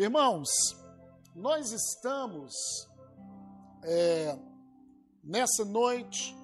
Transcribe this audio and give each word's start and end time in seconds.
Irmãos, 0.00 0.48
nós 1.36 1.72
estamos 1.72 2.54
é, 3.84 4.34
nessa 5.22 5.62
noite 5.62 6.34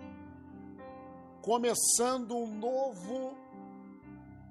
começando 1.40 2.36
um 2.36 2.54
novo, 2.54 3.34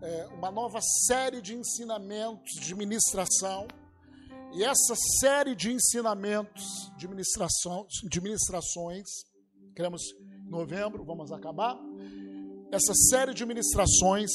é, 0.02 0.26
uma 0.36 0.50
nova 0.50 0.80
série 1.06 1.40
de 1.40 1.54
ensinamentos 1.54 2.54
de 2.54 2.74
ministração. 2.74 3.68
E 4.56 4.64
essa 4.64 4.96
série 5.20 5.54
de 5.54 5.72
ensinamentos 5.72 6.92
de, 6.98 7.08
de 8.10 8.22
ministrações, 8.22 9.08
queremos 9.76 10.02
em 10.20 10.50
novembro, 10.50 11.06
vamos 11.06 11.32
acabar. 11.32 11.78
Essa 12.72 12.94
série 13.12 13.36
de 13.36 13.46
ministrações, 13.46 14.32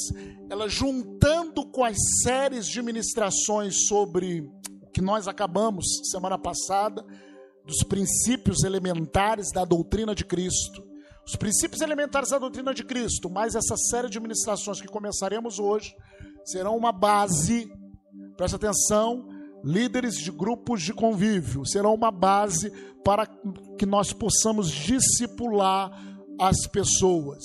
ela 0.49 0.69
juntando 0.69 1.65
com 1.65 1.83
as 1.83 1.97
séries 2.23 2.67
de 2.67 2.81
ministrações 2.81 3.85
sobre 3.89 4.49
que 4.93 5.01
nós 5.01 5.27
acabamos 5.27 5.85
semana 6.11 6.37
passada, 6.37 7.05
dos 7.65 7.83
princípios 7.83 8.63
elementares 8.63 9.51
da 9.51 9.63
doutrina 9.63 10.13
de 10.13 10.25
Cristo. 10.25 10.83
Os 11.25 11.35
princípios 11.35 11.81
elementares 11.81 12.29
da 12.29 12.39
doutrina 12.39 12.73
de 12.73 12.83
Cristo, 12.83 13.29
mais 13.29 13.55
essa 13.55 13.77
série 13.77 14.09
de 14.09 14.19
ministrações 14.19 14.81
que 14.81 14.87
começaremos 14.87 15.59
hoje, 15.59 15.95
serão 16.43 16.75
uma 16.75 16.91
base, 16.91 17.71
presta 18.35 18.57
atenção, 18.57 19.27
líderes 19.63 20.15
de 20.15 20.31
grupos 20.31 20.81
de 20.81 20.93
convívio, 20.93 21.65
serão 21.65 21.93
uma 21.93 22.11
base 22.11 22.71
para 23.03 23.27
que 23.77 23.85
nós 23.85 24.11
possamos 24.11 24.71
discipular 24.71 25.91
as 26.39 26.67
pessoas. 26.67 27.43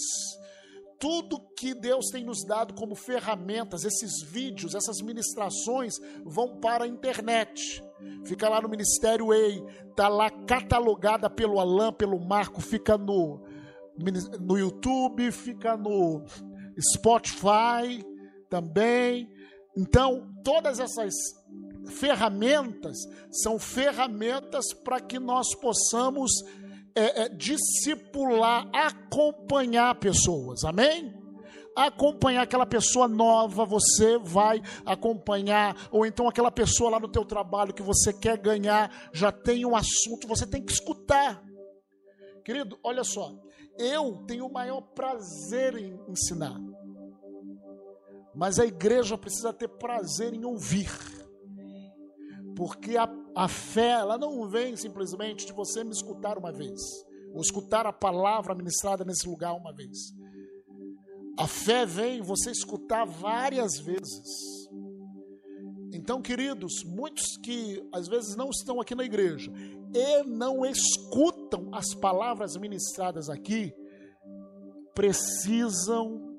Tudo 0.98 1.40
que 1.56 1.74
Deus 1.74 2.06
tem 2.10 2.24
nos 2.24 2.44
dado 2.44 2.74
como 2.74 2.94
ferramentas, 2.94 3.84
esses 3.84 4.22
vídeos, 4.22 4.74
essas 4.74 5.00
ministrações, 5.02 5.94
vão 6.24 6.58
para 6.58 6.84
a 6.84 6.88
internet. 6.88 7.82
Fica 8.24 8.48
lá 8.48 8.60
no 8.60 8.68
Ministério 8.68 9.32
EI, 9.32 9.62
está 9.90 10.08
lá 10.08 10.30
catalogada 10.30 11.28
pelo 11.28 11.60
Alain, 11.60 11.92
pelo 11.92 12.18
Marco, 12.18 12.60
fica 12.60 12.96
no, 12.96 13.42
no 14.40 14.58
YouTube, 14.58 15.30
fica 15.32 15.76
no 15.76 16.24
Spotify 16.80 18.04
também. 18.48 19.30
Então, 19.76 20.32
todas 20.42 20.80
essas 20.80 21.14
ferramentas 21.88 22.96
são 23.30 23.58
ferramentas 23.58 24.72
para 24.84 25.00
que 25.00 25.18
nós 25.18 25.54
possamos 25.54 26.30
é, 26.96 27.24
é, 27.24 27.28
discipular, 27.28 28.66
acompanhar 28.72 29.94
pessoas, 29.96 30.64
amém? 30.64 31.14
Acompanhar 31.76 32.40
aquela 32.40 32.64
pessoa 32.64 33.06
nova, 33.06 33.66
você 33.66 34.16
vai 34.16 34.62
acompanhar, 34.86 35.76
ou 35.92 36.06
então 36.06 36.26
aquela 36.26 36.50
pessoa 36.50 36.88
lá 36.88 36.98
no 36.98 37.06
teu 37.06 37.22
trabalho 37.22 37.74
que 37.74 37.82
você 37.82 38.14
quer 38.14 38.38
ganhar, 38.38 39.10
já 39.12 39.30
tem 39.30 39.66
um 39.66 39.76
assunto, 39.76 40.26
você 40.26 40.46
tem 40.46 40.64
que 40.64 40.72
escutar. 40.72 41.44
Querido, 42.42 42.78
olha 42.82 43.04
só, 43.04 43.30
eu 43.78 44.24
tenho 44.26 44.46
o 44.46 44.52
maior 44.52 44.80
prazer 44.80 45.76
em 45.76 46.00
ensinar, 46.08 46.58
mas 48.34 48.58
a 48.58 48.64
igreja 48.64 49.18
precisa 49.18 49.52
ter 49.52 49.68
prazer 49.68 50.32
em 50.32 50.46
ouvir. 50.46 50.88
Porque 52.56 52.96
a, 52.96 53.06
a 53.34 53.46
fé, 53.46 53.90
ela 53.90 54.16
não 54.16 54.48
vem 54.48 54.74
simplesmente 54.76 55.46
de 55.46 55.52
você 55.52 55.84
me 55.84 55.90
escutar 55.90 56.38
uma 56.38 56.50
vez, 56.50 56.80
ou 57.34 57.42
escutar 57.42 57.86
a 57.86 57.92
palavra 57.92 58.54
ministrada 58.54 59.04
nesse 59.04 59.28
lugar 59.28 59.54
uma 59.54 59.74
vez. 59.74 59.96
A 61.38 61.46
fé 61.46 61.84
vem 61.84 62.22
você 62.22 62.50
escutar 62.50 63.04
várias 63.04 63.78
vezes. 63.78 64.66
Então, 65.92 66.22
queridos, 66.22 66.82
muitos 66.84 67.36
que 67.36 67.86
às 67.92 68.08
vezes 68.08 68.34
não 68.36 68.48
estão 68.48 68.80
aqui 68.80 68.94
na 68.94 69.04
igreja 69.04 69.52
e 69.94 70.22
não 70.24 70.64
escutam 70.64 71.68
as 71.72 71.94
palavras 71.94 72.56
ministradas 72.56 73.28
aqui, 73.28 73.72
precisam 74.94 76.38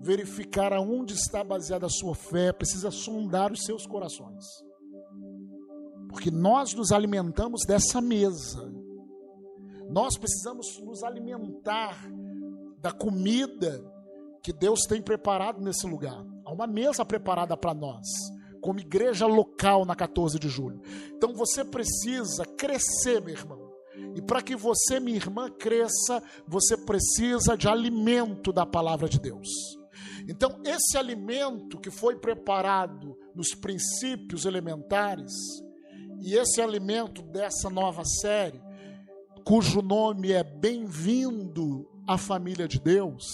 verificar 0.00 0.72
aonde 0.72 1.14
está 1.14 1.42
baseada 1.42 1.86
a 1.86 1.90
sua 1.90 2.14
fé, 2.14 2.52
precisa 2.52 2.90
sondar 2.92 3.50
os 3.52 3.64
seus 3.64 3.86
corações. 3.86 4.44
Porque 6.14 6.30
nós 6.30 6.72
nos 6.74 6.92
alimentamos 6.92 7.62
dessa 7.66 8.00
mesa. 8.00 8.72
Nós 9.90 10.16
precisamos 10.16 10.78
nos 10.78 11.02
alimentar 11.02 12.08
da 12.78 12.92
comida 12.92 13.84
que 14.40 14.52
Deus 14.52 14.82
tem 14.88 15.02
preparado 15.02 15.60
nesse 15.60 15.84
lugar. 15.88 16.24
Há 16.44 16.52
uma 16.52 16.68
mesa 16.68 17.04
preparada 17.04 17.56
para 17.56 17.74
nós, 17.74 18.06
como 18.60 18.78
igreja 18.78 19.26
local 19.26 19.84
na 19.84 19.96
14 19.96 20.38
de 20.38 20.48
julho. 20.48 20.80
Então 21.16 21.34
você 21.34 21.64
precisa 21.64 22.44
crescer, 22.44 23.20
meu 23.20 23.34
irmão. 23.34 23.74
E 24.14 24.22
para 24.22 24.40
que 24.40 24.54
você, 24.54 25.00
minha 25.00 25.16
irmã, 25.16 25.50
cresça, 25.50 26.22
você 26.46 26.76
precisa 26.76 27.56
de 27.56 27.66
alimento 27.66 28.52
da 28.52 28.64
palavra 28.64 29.08
de 29.08 29.18
Deus. 29.18 29.48
Então, 30.28 30.60
esse 30.64 30.96
alimento 30.96 31.78
que 31.80 31.90
foi 31.90 32.16
preparado 32.16 33.18
nos 33.34 33.52
princípios 33.54 34.44
elementares, 34.44 35.32
e 36.20 36.34
esse 36.34 36.60
alimento 36.60 37.22
dessa 37.22 37.68
nova 37.68 38.04
série, 38.04 38.60
cujo 39.44 39.82
nome 39.82 40.32
é 40.32 40.42
Bem-vindo 40.42 41.88
à 42.06 42.16
Família 42.16 42.66
de 42.66 42.80
Deus, 42.80 43.24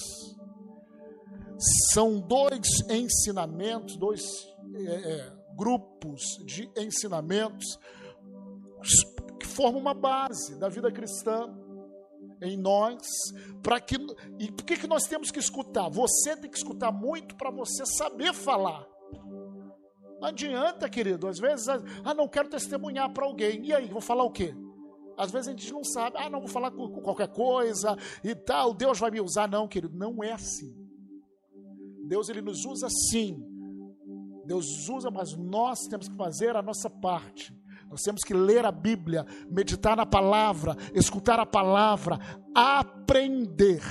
são 1.93 2.19
dois 2.19 2.67
ensinamentos, 2.89 3.97
dois 3.97 4.23
é, 4.75 4.93
é, 4.93 5.33
grupos 5.57 6.23
de 6.47 6.71
ensinamentos 6.77 7.79
que 9.39 9.47
formam 9.47 9.81
uma 9.81 9.95
base 9.95 10.59
da 10.59 10.69
vida 10.69 10.91
cristã 10.91 11.55
em 12.43 12.57
nós, 12.57 13.03
para 13.63 13.79
que 13.81 13.97
e 14.39 14.51
por 14.51 14.65
que 14.65 14.77
que 14.77 14.87
nós 14.87 15.05
temos 15.05 15.31
que 15.31 15.39
escutar? 15.39 15.89
Você 15.91 16.37
tem 16.37 16.51
que 16.51 16.57
escutar 16.57 16.91
muito 16.91 17.37
para 17.37 17.51
você 17.51 17.85
saber 17.85 18.33
falar. 18.33 18.87
Não 20.21 20.29
adianta, 20.29 20.89
querido. 20.89 21.27
Às 21.27 21.39
vezes, 21.39 21.69
ah, 21.69 22.15
não 22.15 22.29
quero 22.29 22.49
testemunhar 22.49 23.11
para 23.13 23.25
alguém. 23.25 23.65
E 23.65 23.73
aí, 23.73 23.89
vou 23.89 24.03
falar 24.03 24.25
o 24.25 24.31
quê? 24.31 24.55
Às 25.17 25.31
vezes 25.31 25.49
a 25.49 25.51
gente 25.53 25.73
não 25.73 25.83
sabe. 25.83 26.17
Ah, 26.19 26.29
não, 26.29 26.41
vou 26.41 26.49
falar 26.49 26.71
com 26.71 26.89
qualquer 27.01 27.29
coisa 27.29 27.97
e 28.23 28.35
tal. 28.35 28.75
Deus 28.75 28.99
vai 28.99 29.11
me 29.11 29.21
usar. 29.21 29.49
Não, 29.49 29.67
querido, 29.67 29.97
não 29.97 30.23
é 30.23 30.33
assim. 30.33 30.75
Deus, 32.07 32.29
ele 32.29 32.43
nos 32.43 32.65
usa 32.65 32.89
sim. 33.11 33.43
Deus 34.45 34.89
usa, 34.89 35.11
mas 35.11 35.37
nós 35.37 35.87
temos 35.89 36.09
que 36.09 36.17
fazer 36.17 36.57
a 36.57 36.63
nossa 36.63 36.91
parte. 36.91 37.55
Nós 37.89 38.03
temos 38.03 38.23
que 38.23 38.35
ler 38.35 38.65
a 38.65 38.73
Bíblia, 38.73 39.27
meditar 39.51 39.97
na 39.97 40.07
palavra, 40.07 40.77
escutar 40.95 41.39
a 41.41 41.47
palavra, 41.47 42.19
aprender. 42.55 43.83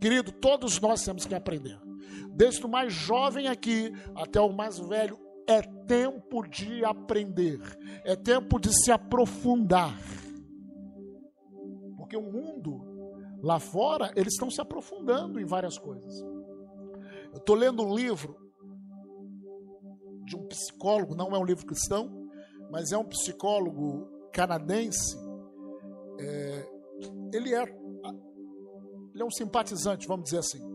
Querido, 0.00 0.32
todos 0.32 0.80
nós 0.80 1.02
temos 1.02 1.26
que 1.26 1.34
aprender. 1.34 1.78
Desde 2.30 2.64
o 2.64 2.68
mais 2.68 2.92
jovem 2.92 3.46
aqui 3.46 3.92
até 4.14 4.40
o 4.40 4.52
mais 4.52 4.78
velho, 4.78 5.18
é 5.46 5.62
tempo 5.62 6.46
de 6.48 6.84
aprender, 6.84 7.60
é 8.04 8.16
tempo 8.16 8.58
de 8.58 8.72
se 8.72 8.90
aprofundar. 8.90 9.98
Porque 11.96 12.16
o 12.16 12.22
mundo 12.22 12.94
lá 13.42 13.58
fora, 13.58 14.12
eles 14.16 14.32
estão 14.32 14.50
se 14.50 14.60
aprofundando 14.60 15.38
em 15.38 15.44
várias 15.44 15.78
coisas. 15.78 16.20
Eu 17.32 17.38
estou 17.38 17.54
lendo 17.54 17.82
um 17.82 17.94
livro 17.94 18.36
de 20.24 20.36
um 20.36 20.46
psicólogo, 20.46 21.14
não 21.14 21.34
é 21.34 21.38
um 21.38 21.44
livro 21.44 21.66
cristão, 21.66 22.28
mas 22.70 22.92
é 22.92 22.96
um 22.96 23.04
psicólogo 23.04 24.08
canadense. 24.32 25.18
É, 26.18 26.68
ele, 27.32 27.54
é, 27.54 27.62
ele 27.62 29.22
é 29.22 29.24
um 29.24 29.30
simpatizante, 29.30 30.08
vamos 30.08 30.24
dizer 30.24 30.38
assim. 30.38 30.73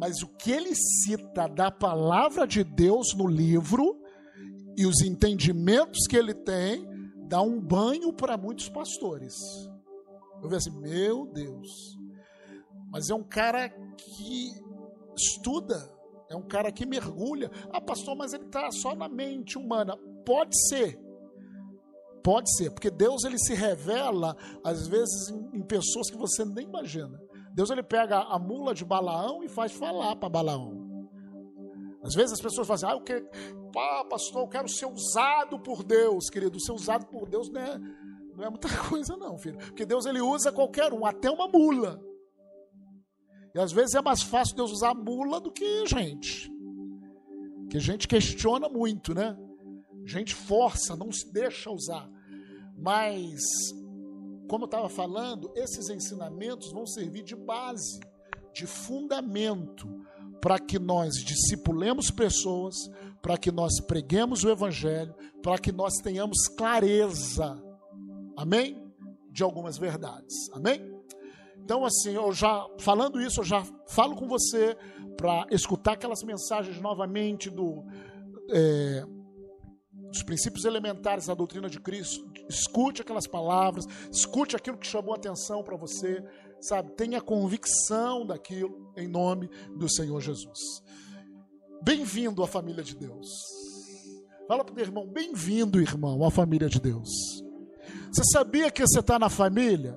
Mas 0.00 0.22
o 0.22 0.28
que 0.28 0.50
ele 0.50 0.74
cita 0.74 1.46
da 1.46 1.70
palavra 1.70 2.46
de 2.46 2.64
Deus 2.64 3.14
no 3.14 3.28
livro 3.28 4.00
e 4.74 4.86
os 4.86 5.02
entendimentos 5.02 6.06
que 6.08 6.16
ele 6.16 6.32
tem, 6.32 6.88
dá 7.28 7.42
um 7.42 7.60
banho 7.60 8.10
para 8.10 8.38
muitos 8.38 8.66
pastores. 8.70 9.34
Eu 10.42 10.48
vejo 10.48 10.56
assim, 10.56 10.80
meu 10.80 11.26
Deus. 11.26 11.98
Mas 12.90 13.10
é 13.10 13.14
um 13.14 13.22
cara 13.22 13.68
que 13.68 14.52
estuda, 15.14 15.92
é 16.30 16.34
um 16.34 16.48
cara 16.48 16.72
que 16.72 16.86
mergulha. 16.86 17.50
Ah, 17.70 17.78
pastor, 17.78 18.16
mas 18.16 18.32
ele 18.32 18.46
está 18.46 18.70
só 18.70 18.94
na 18.94 19.06
mente 19.06 19.58
humana. 19.58 19.98
Pode 20.24 20.58
ser. 20.70 20.98
Pode 22.24 22.50
ser, 22.56 22.70
porque 22.70 22.90
Deus 22.90 23.24
ele 23.24 23.38
se 23.38 23.52
revela 23.52 24.34
às 24.64 24.88
vezes 24.88 25.28
em, 25.28 25.58
em 25.58 25.62
pessoas 25.62 26.10
que 26.10 26.16
você 26.16 26.42
nem 26.42 26.64
imagina. 26.66 27.20
Deus 27.60 27.68
ele 27.68 27.82
pega 27.82 28.20
a 28.20 28.38
mula 28.38 28.72
de 28.72 28.86
Balaão 28.86 29.44
e 29.44 29.48
faz 29.48 29.70
falar 29.70 30.16
para 30.16 30.30
Balaão. 30.30 31.06
Às 32.02 32.14
vezes 32.14 32.32
as 32.32 32.40
pessoas 32.40 32.66
fazem, 32.66 32.88
ah, 32.88 32.92
eu 32.92 33.02
quero, 33.02 33.28
pá, 33.70 34.02
pastor, 34.08 34.44
eu 34.44 34.48
quero 34.48 34.66
ser 34.66 34.86
usado 34.86 35.60
por 35.60 35.82
Deus, 35.82 36.30
querido. 36.30 36.58
Ser 36.58 36.72
usado 36.72 37.04
por 37.04 37.28
Deus 37.28 37.50
não 37.50 37.60
é, 37.60 37.78
não 38.34 38.44
é 38.44 38.48
muita 38.48 38.68
coisa, 38.88 39.14
não, 39.18 39.36
filho. 39.36 39.58
Porque 39.58 39.84
Deus 39.84 40.06
ele 40.06 40.22
usa 40.22 40.50
qualquer 40.50 40.90
um, 40.94 41.04
até 41.04 41.30
uma 41.30 41.48
mula. 41.48 42.02
E 43.54 43.58
às 43.58 43.72
vezes 43.72 43.94
é 43.94 44.00
mais 44.00 44.22
fácil 44.22 44.56
Deus 44.56 44.72
usar 44.72 44.94
mula 44.94 45.38
do 45.38 45.52
que 45.52 45.86
gente. 45.86 46.50
Que 47.68 47.78
gente 47.78 48.08
questiona 48.08 48.70
muito, 48.70 49.12
né? 49.12 49.36
Gente 50.06 50.34
força, 50.34 50.96
não 50.96 51.12
se 51.12 51.30
deixa 51.30 51.70
usar. 51.70 52.08
Mas, 52.78 53.38
como 54.50 54.64
eu 54.64 54.66
estava 54.66 54.88
falando, 54.88 55.52
esses 55.54 55.88
ensinamentos 55.90 56.72
vão 56.72 56.84
servir 56.84 57.22
de 57.22 57.36
base, 57.36 58.00
de 58.52 58.66
fundamento, 58.66 59.86
para 60.40 60.58
que 60.58 60.76
nós 60.76 61.14
discipulemos 61.24 62.10
pessoas, 62.10 62.74
para 63.22 63.38
que 63.38 63.52
nós 63.52 63.80
preguemos 63.80 64.42
o 64.42 64.50
Evangelho, 64.50 65.14
para 65.40 65.56
que 65.56 65.70
nós 65.70 65.94
tenhamos 66.02 66.48
clareza, 66.48 67.62
amém? 68.36 68.92
De 69.30 69.44
algumas 69.44 69.78
verdades, 69.78 70.34
amém? 70.52 71.00
Então, 71.58 71.84
assim, 71.84 72.14
eu 72.14 72.32
já, 72.32 72.66
falando 72.80 73.20
isso, 73.20 73.42
eu 73.42 73.44
já 73.44 73.62
falo 73.86 74.16
com 74.16 74.26
você 74.26 74.76
para 75.16 75.46
escutar 75.52 75.92
aquelas 75.92 76.24
mensagens 76.24 76.80
novamente 76.80 77.48
do. 77.48 77.84
É, 78.50 79.06
dos 80.10 80.22
princípios 80.22 80.64
elementares 80.64 81.26
da 81.26 81.34
doutrina 81.34 81.68
de 81.70 81.80
Cristo, 81.80 82.28
escute 82.48 83.02
aquelas 83.02 83.26
palavras, 83.26 83.86
escute 84.10 84.56
aquilo 84.56 84.76
que 84.76 84.86
chamou 84.86 85.14
atenção 85.14 85.62
para 85.62 85.76
você, 85.76 86.22
sabe? 86.60 86.90
Tenha 86.92 87.20
convicção 87.20 88.26
daquilo 88.26 88.92
em 88.96 89.06
nome 89.06 89.48
do 89.76 89.88
Senhor 89.88 90.20
Jesus. 90.20 90.58
Bem-vindo 91.82 92.42
à 92.42 92.48
família 92.48 92.82
de 92.82 92.94
Deus. 92.96 93.28
Fala 94.46 94.64
para 94.64 94.74
o 94.74 94.80
irmão, 94.80 95.06
bem-vindo, 95.06 95.80
irmão, 95.80 96.24
à 96.24 96.30
família 96.30 96.68
de 96.68 96.80
Deus. 96.80 97.08
Você 98.12 98.22
sabia 98.32 98.70
que 98.70 98.82
você 98.82 98.98
está 98.98 99.18
na 99.18 99.30
família? 99.30 99.96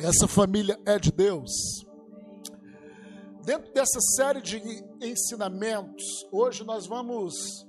Essa 0.00 0.26
família 0.26 0.78
é 0.86 0.98
de 0.98 1.12
Deus. 1.12 1.85
Dentro 3.46 3.72
dessa 3.72 4.00
série 4.16 4.42
de 4.42 4.60
ensinamentos, 5.00 6.04
hoje 6.32 6.64
nós 6.64 6.84
vamos 6.84 7.64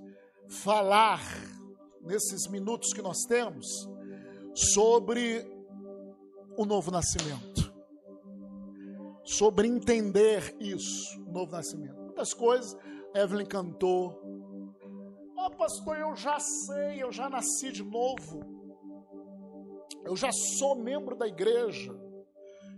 falar, 0.49 1.21
nesses 2.01 2.47
minutos 2.47 2.91
que 2.93 3.01
nós 3.01 3.19
temos, 3.27 3.67
sobre 4.55 5.45
o 6.57 6.65
novo 6.65 6.89
nascimento. 6.89 7.71
Sobre 9.23 9.67
entender 9.67 10.55
isso, 10.59 11.21
o 11.27 11.31
novo 11.31 11.51
nascimento. 11.51 12.01
Muitas 12.01 12.33
coisas, 12.33 12.75
Evelyn 13.13 13.45
cantou. 13.45 14.19
Ah, 15.37 15.45
oh, 15.45 15.51
pastor, 15.57 15.95
eu 15.95 16.15
já 16.15 16.39
sei, 16.39 17.03
eu 17.03 17.11
já 17.11 17.29
nasci 17.29 17.71
de 17.71 17.83
novo. 17.83 18.39
Eu 20.03 20.15
já 20.15 20.31
sou 20.57 20.75
membro 20.75 21.15
da 21.15 21.27
igreja. 21.27 22.06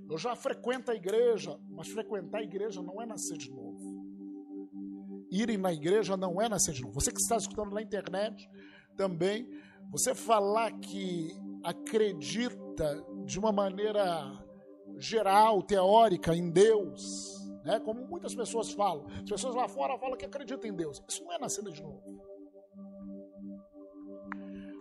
Eu 0.10 0.18
já 0.18 0.36
frequento 0.36 0.90
a 0.90 0.96
igreja, 0.96 1.60
mas 1.70 1.88
frequentar 1.90 2.40
a 2.40 2.44
igreja 2.44 2.82
não 2.82 3.00
é 3.00 3.06
nascer 3.06 3.38
de 3.38 3.52
novo. 3.52 4.00
Irem 5.32 5.58
na 5.58 5.72
igreja 5.72 6.18
não 6.18 6.42
é 6.42 6.50
nascer 6.50 6.74
de 6.74 6.82
novo. 6.82 6.96
Você 6.96 7.12
que 7.12 7.20
está 7.22 7.38
escutando 7.38 7.72
na 7.72 7.82
internet 7.82 8.50
também, 8.98 9.48
você 9.92 10.16
falar 10.16 10.72
que 10.80 11.30
acredita 11.64 13.06
de 13.24 13.38
uma 13.38 13.52
maneira 13.52 14.44
geral, 14.98 15.62
teórica, 15.62 16.36
em 16.36 16.50
Deus, 16.50 17.38
né? 17.64 17.80
como 17.80 18.08
muitas 18.08 18.34
pessoas 18.34 18.72
falam. 18.72 19.06
As 19.08 19.30
pessoas 19.30 19.54
lá 19.54 19.68
fora 19.68 19.98
falam 20.00 20.18
que 20.18 20.26
acreditam 20.26 20.68
em 20.68 20.76
Deus. 20.76 21.00
Isso 21.08 21.24
não 21.24 21.34
é 21.34 21.38
nascer 21.38 21.64
de 21.64 21.84
novo. 21.84 22.02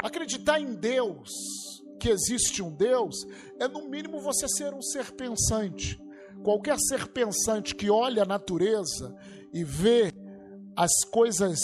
Acreditar 0.02 0.58
em 0.58 0.74
Deus 0.74 1.84
que 1.98 2.08
existe 2.08 2.62
um 2.62 2.74
Deus, 2.74 3.14
é 3.58 3.68
no 3.68 3.88
mínimo 3.88 4.20
você 4.20 4.48
ser 4.48 4.72
um 4.72 4.82
ser 4.82 5.12
pensante. 5.12 6.00
Qualquer 6.42 6.78
ser 6.78 7.08
pensante 7.08 7.74
que 7.74 7.90
olha 7.90 8.22
a 8.22 8.26
natureza 8.26 9.14
e 9.52 9.64
vê 9.64 10.12
as 10.76 10.92
coisas 11.10 11.58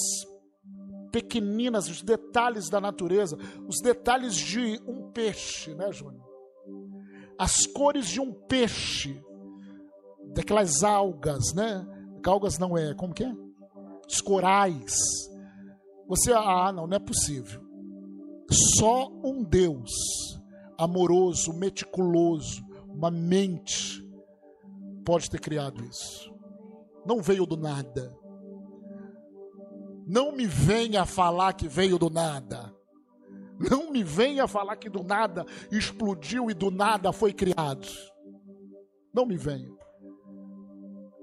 pequeninas, 1.12 1.88
os 1.88 2.02
detalhes 2.02 2.68
da 2.68 2.80
natureza, 2.80 3.38
os 3.68 3.80
detalhes 3.80 4.34
de 4.34 4.80
um 4.86 5.12
peixe, 5.12 5.74
né, 5.74 5.92
Júnior? 5.92 6.24
As 7.38 7.66
cores 7.66 8.08
de 8.08 8.20
um 8.20 8.32
peixe, 8.32 9.22
daquelas 10.34 10.82
algas, 10.82 11.54
né? 11.54 11.86
Algas 12.26 12.58
não 12.58 12.76
é, 12.76 12.94
como 12.94 13.14
que 13.14 13.22
é? 13.22 13.32
Os 14.08 14.20
corais. 14.20 14.96
Você, 16.08 16.32
ah, 16.32 16.72
não, 16.72 16.86
não 16.86 16.96
é 16.96 17.00
possível. 17.00 17.63
Só 18.50 19.08
um 19.22 19.42
Deus 19.42 19.90
amoroso, 20.78 21.52
meticuloso, 21.52 22.62
uma 22.88 23.10
mente 23.10 24.02
pode 25.04 25.30
ter 25.30 25.40
criado 25.40 25.84
isso. 25.84 26.32
Não 27.06 27.20
veio 27.20 27.46
do 27.46 27.56
nada. 27.56 28.16
Não 30.06 30.32
me 30.32 30.46
venha 30.46 31.04
falar 31.06 31.52
que 31.54 31.68
veio 31.68 31.98
do 31.98 32.10
nada. 32.10 32.74
Não 33.58 33.90
me 33.90 34.02
venha 34.02 34.48
falar 34.48 34.76
que 34.76 34.90
do 34.90 35.02
nada 35.02 35.46
explodiu 35.70 36.50
e 36.50 36.54
do 36.54 36.70
nada 36.70 37.12
foi 37.12 37.32
criado. 37.32 37.86
Não 39.12 39.24
me 39.24 39.36
venha. 39.36 39.72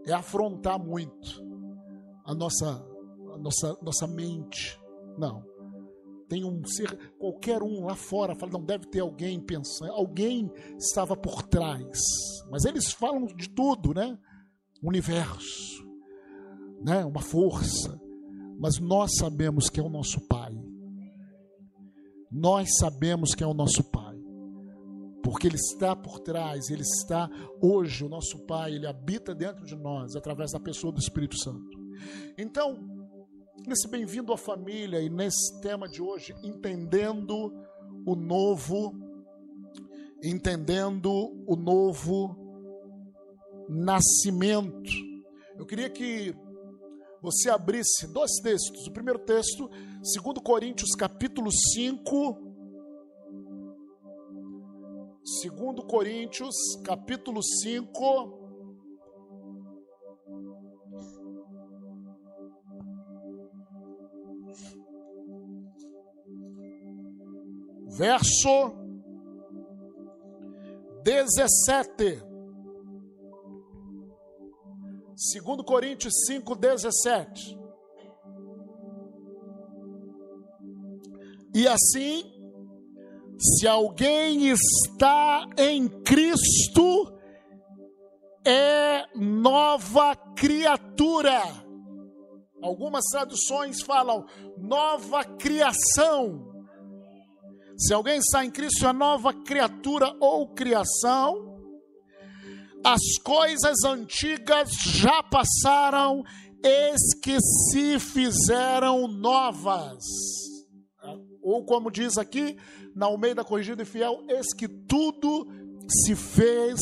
É 0.06 0.14
afrontar 0.14 0.80
muito 0.80 1.44
a 2.26 2.34
nossa, 2.34 2.86
a 3.34 3.38
nossa, 3.38 3.78
nossa 3.82 4.08
mente. 4.08 4.80
Não 5.18 5.51
tem 6.32 6.46
um 6.46 6.66
ser, 6.66 6.98
qualquer 7.20 7.62
um 7.62 7.84
lá 7.84 7.94
fora 7.94 8.34
fala, 8.34 8.54
não 8.54 8.64
deve 8.64 8.86
ter 8.86 9.02
alguém 9.02 9.38
pensando, 9.38 9.92
alguém 9.92 10.50
estava 10.78 11.14
por 11.14 11.44
trás. 11.44 12.00
Mas 12.50 12.64
eles 12.64 12.90
falam 12.90 13.26
de 13.26 13.50
tudo, 13.50 13.94
né? 13.94 14.18
Universo, 14.82 15.86
né? 16.82 17.04
Uma 17.04 17.22
força. 17.22 18.00
Mas 18.58 18.80
nós 18.80 19.12
sabemos 19.18 19.70
que 19.70 19.82
é 19.82 19.84
o 19.84 19.90
nosso 19.90 20.22
Pai. 20.22 20.58
Nós 22.32 22.78
sabemos 22.80 23.36
que 23.36 23.44
é 23.44 23.48
o 23.48 23.54
nosso 23.54 23.84
Pai. 23.84 24.18
Porque 25.22 25.48
Ele 25.48 25.58
está 25.58 25.98
por 25.98 26.22
trás, 26.22 26.70
Ele 26.70 26.84
está 26.84 27.30
hoje, 27.62 28.06
o 28.06 28.10
nosso 28.10 28.40
Pai, 28.46 28.74
Ele 28.76 28.88
habita 28.88 29.36
dentro 29.36 29.66
de 29.66 29.76
nós, 29.76 30.16
através 30.16 30.52
da 30.54 30.62
pessoa 30.62 30.94
do 30.94 31.00
Espírito 31.00 31.38
Santo. 31.38 31.78
Então, 32.38 32.80
nesse 33.68 33.88
bem-vindo 33.88 34.34
à 34.34 34.38
família 34.38 35.02
e 35.02 35.10
nesse 35.10 35.60
tema 35.62 35.88
de 35.88 36.02
hoje, 36.02 36.34
entendendo 36.44 37.54
o 38.06 38.16
novo, 38.16 38.96
entendendo 40.24 41.12
o 41.48 41.56
novo 41.56 42.36
nascimento. 43.70 44.92
Eu 45.58 45.66
queria 45.66 45.90
que 45.90 46.36
você 47.22 47.50
abrisse 47.50 48.08
dois 48.08 48.32
textos. 48.42 48.88
O 48.88 48.92
primeiro 48.92 49.20
texto, 49.20 49.70
2 49.70 50.40
Coríntios 50.44 50.96
capítulo 50.96 51.52
5. 51.52 52.52
2 55.24 55.86
Coríntios 55.88 56.56
capítulo 56.84 57.44
5 57.44 58.41
verso 68.02 68.74
17. 71.04 72.24
2 75.14 75.62
Coríntios 75.64 76.12
5, 76.26 76.56
17. 76.56 77.60
E 81.54 81.68
assim, 81.68 82.24
se 83.38 83.68
alguém 83.68 84.50
está 84.50 85.46
em 85.56 85.88
Cristo, 86.02 87.14
é 88.44 89.06
nova 89.16 90.16
criatura. 90.36 91.40
Algumas 92.64 93.06
traduções 93.12 93.84
falam 93.84 94.26
nova 94.58 95.24
criação. 95.24 96.51
Se 97.78 97.94
alguém 97.94 98.18
está 98.18 98.46
em 98.46 98.52
Cristo, 98.52 98.88
é 98.88 98.94
nova 98.94 99.34
criatura 99.34 100.16
ou 100.20 100.48
criação. 100.54 101.60
As 102.84 103.02
coisas 103.24 103.84
antigas 103.86 104.70
já 104.86 105.22
passaram, 105.24 106.24
eis 106.64 107.14
que 107.22 107.38
se 107.40 108.00
fizeram 108.00 109.08
novas. 109.08 110.04
Ou 111.42 111.66
como 111.66 111.92
diz 111.92 112.18
aqui, 112.18 112.58
na 112.96 113.06
Almeida 113.06 113.44
Corrigida 113.44 113.84
e 113.84 113.86
Fiel, 113.86 114.24
eis 114.28 114.54
que 114.54 114.68
tudo 114.68 115.48
se 115.90 116.16
fez 116.16 116.80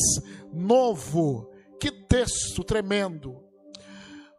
novo. 0.52 1.50
Que 1.80 1.90
texto 1.90 2.62
tremendo. 2.62 3.36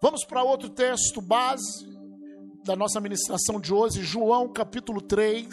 Vamos 0.02 0.26
para 0.26 0.44
outro 0.44 0.70
texto 0.70 1.22
base 1.22 1.90
da 2.64 2.76
nossa 2.76 3.00
ministração 3.00 3.60
de 3.60 3.74
hoje, 3.74 4.04
João 4.04 4.52
capítulo 4.52 5.02
3. 5.02 5.48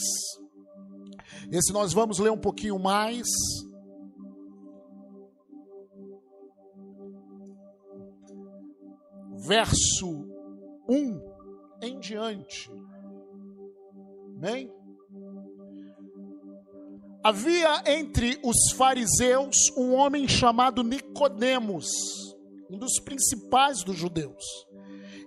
Esse 1.50 1.72
nós 1.72 1.92
vamos 1.92 2.18
ler 2.18 2.30
um 2.30 2.38
pouquinho 2.38 2.78
mais. 2.78 3.26
verso 9.48 10.28
1 10.86 11.20
em 11.82 11.98
diante. 11.98 12.70
Amém? 14.36 14.70
Havia 17.24 17.82
entre 17.86 18.38
os 18.44 18.72
fariseus 18.76 19.56
um 19.76 19.94
homem 19.94 20.28
chamado 20.28 20.84
Nicodemos, 20.84 21.86
um 22.70 22.78
dos 22.78 23.00
principais 23.00 23.82
dos 23.82 23.96
judeus. 23.96 24.44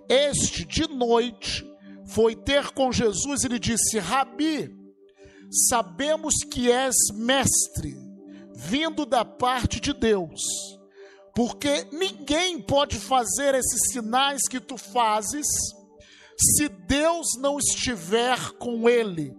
Este, 0.08 0.64
de 0.64 0.86
noite, 0.88 1.68
foi 2.06 2.36
ter 2.36 2.70
com 2.70 2.92
Jesus 2.92 3.42
e 3.42 3.48
lhe 3.48 3.58
disse: 3.58 3.98
Rabi, 3.98 4.74
sabemos 5.52 6.34
que 6.50 6.70
és 6.70 6.94
mestre, 7.14 7.96
vindo 8.54 9.04
da 9.04 9.24
parte 9.24 9.80
de 9.80 9.92
Deus, 9.92 10.40
porque 11.34 11.86
ninguém 11.92 12.60
pode 12.60 12.98
fazer 12.98 13.54
esses 13.54 13.92
sinais 13.92 14.42
que 14.48 14.60
tu 14.60 14.76
fazes 14.76 15.46
se 16.38 16.68
Deus 16.68 17.28
não 17.38 17.58
estiver 17.58 18.38
com 18.52 18.88
ele. 18.88 19.34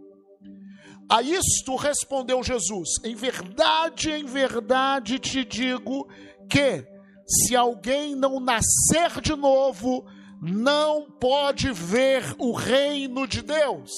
A 1.09 1.21
isto 1.21 1.75
respondeu 1.75 2.43
Jesus: 2.43 2.89
Em 3.03 3.15
verdade, 3.15 4.11
em 4.11 4.25
verdade 4.25 5.19
te 5.19 5.43
digo 5.43 6.07
que, 6.49 6.85
se 7.27 7.55
alguém 7.55 8.15
não 8.15 8.39
nascer 8.39 9.21
de 9.21 9.35
novo, 9.35 10.05
não 10.41 11.09
pode 11.19 11.71
ver 11.71 12.23
o 12.37 12.51
reino 12.51 13.27
de 13.27 13.41
Deus. 13.41 13.91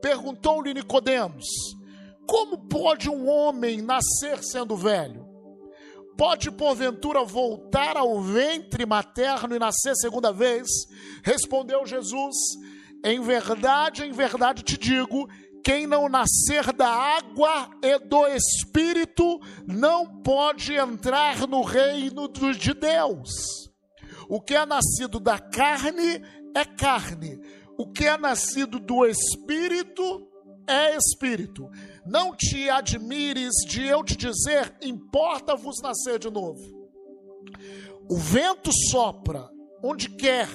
Perguntou-lhe 0.00 0.74
Nicodemos: 0.74 1.46
Como 2.26 2.68
pode 2.68 3.08
um 3.08 3.28
homem 3.28 3.82
nascer 3.82 4.42
sendo 4.42 4.76
velho? 4.76 5.26
Pode 6.16 6.50
porventura 6.50 7.22
voltar 7.22 7.96
ao 7.96 8.20
ventre 8.20 8.84
materno 8.84 9.54
e 9.54 9.58
nascer 9.58 9.94
segunda 9.94 10.32
vez? 10.32 10.66
Respondeu 11.22 11.86
Jesus: 11.86 12.34
Em 13.04 13.20
verdade, 13.20 14.04
em 14.04 14.10
verdade 14.10 14.62
te 14.62 14.76
digo, 14.76 15.28
quem 15.64 15.86
não 15.86 16.08
nascer 16.08 16.72
da 16.72 16.88
água 16.88 17.70
e 17.82 17.98
do 17.98 18.26
espírito 18.26 19.38
não 19.66 20.22
pode 20.22 20.74
entrar 20.74 21.46
no 21.46 21.62
reino 21.62 22.26
de 22.28 22.74
Deus. 22.74 23.30
O 24.28 24.40
que 24.40 24.54
é 24.54 24.66
nascido 24.66 25.20
da 25.20 25.38
carne 25.38 26.22
é 26.54 26.64
carne, 26.64 27.40
o 27.78 27.86
que 27.86 28.04
é 28.04 28.18
nascido 28.18 28.80
do 28.80 29.06
espírito 29.06 30.28
é 30.66 30.96
espírito. 30.96 31.70
Não 32.04 32.34
te 32.34 32.68
admires 32.68 33.54
de 33.66 33.86
eu 33.86 34.02
te 34.02 34.16
dizer, 34.16 34.76
importa-vos 34.82 35.80
nascer 35.80 36.18
de 36.18 36.28
novo. 36.28 36.60
O 38.10 38.16
vento 38.16 38.70
sopra 38.90 39.48
onde 39.82 40.10
quer, 40.10 40.48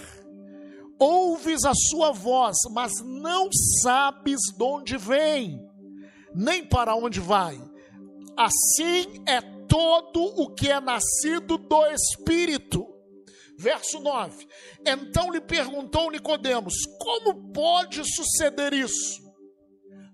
ouves 0.99 1.63
a 1.63 1.73
sua 1.73 2.11
voz, 2.11 2.57
mas 2.71 2.91
não 3.03 3.47
sabes 3.81 4.39
de 4.55 4.63
onde 4.63 4.97
vem, 4.97 5.65
nem 6.35 6.65
para 6.65 6.93
onde 6.93 7.19
vai. 7.19 7.59
Assim 8.37 9.23
é 9.25 9.39
todo 9.67 10.21
o 10.41 10.53
que 10.53 10.69
é 10.69 10.79
nascido 10.79 11.57
do 11.57 11.85
Espírito. 11.87 12.92
Verso 13.63 13.99
9. 13.99 14.45
Então 14.85 15.31
lhe 15.31 15.39
perguntou 15.39 16.11
Nicodemos: 16.11 16.73
Como 16.99 17.51
pode 17.53 18.03
suceder 18.03 18.73
isso? 18.73 19.23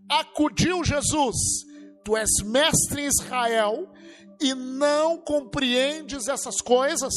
acudiu 0.09 0.83
Jesus: 0.83 1.35
Tu 2.03 2.17
és 2.17 2.29
mestre 2.43 3.03
em 3.03 3.07
Israel 3.07 3.91
e 4.41 4.53
não 4.53 5.17
compreendes 5.17 6.27
essas 6.27 6.59
coisas? 6.61 7.13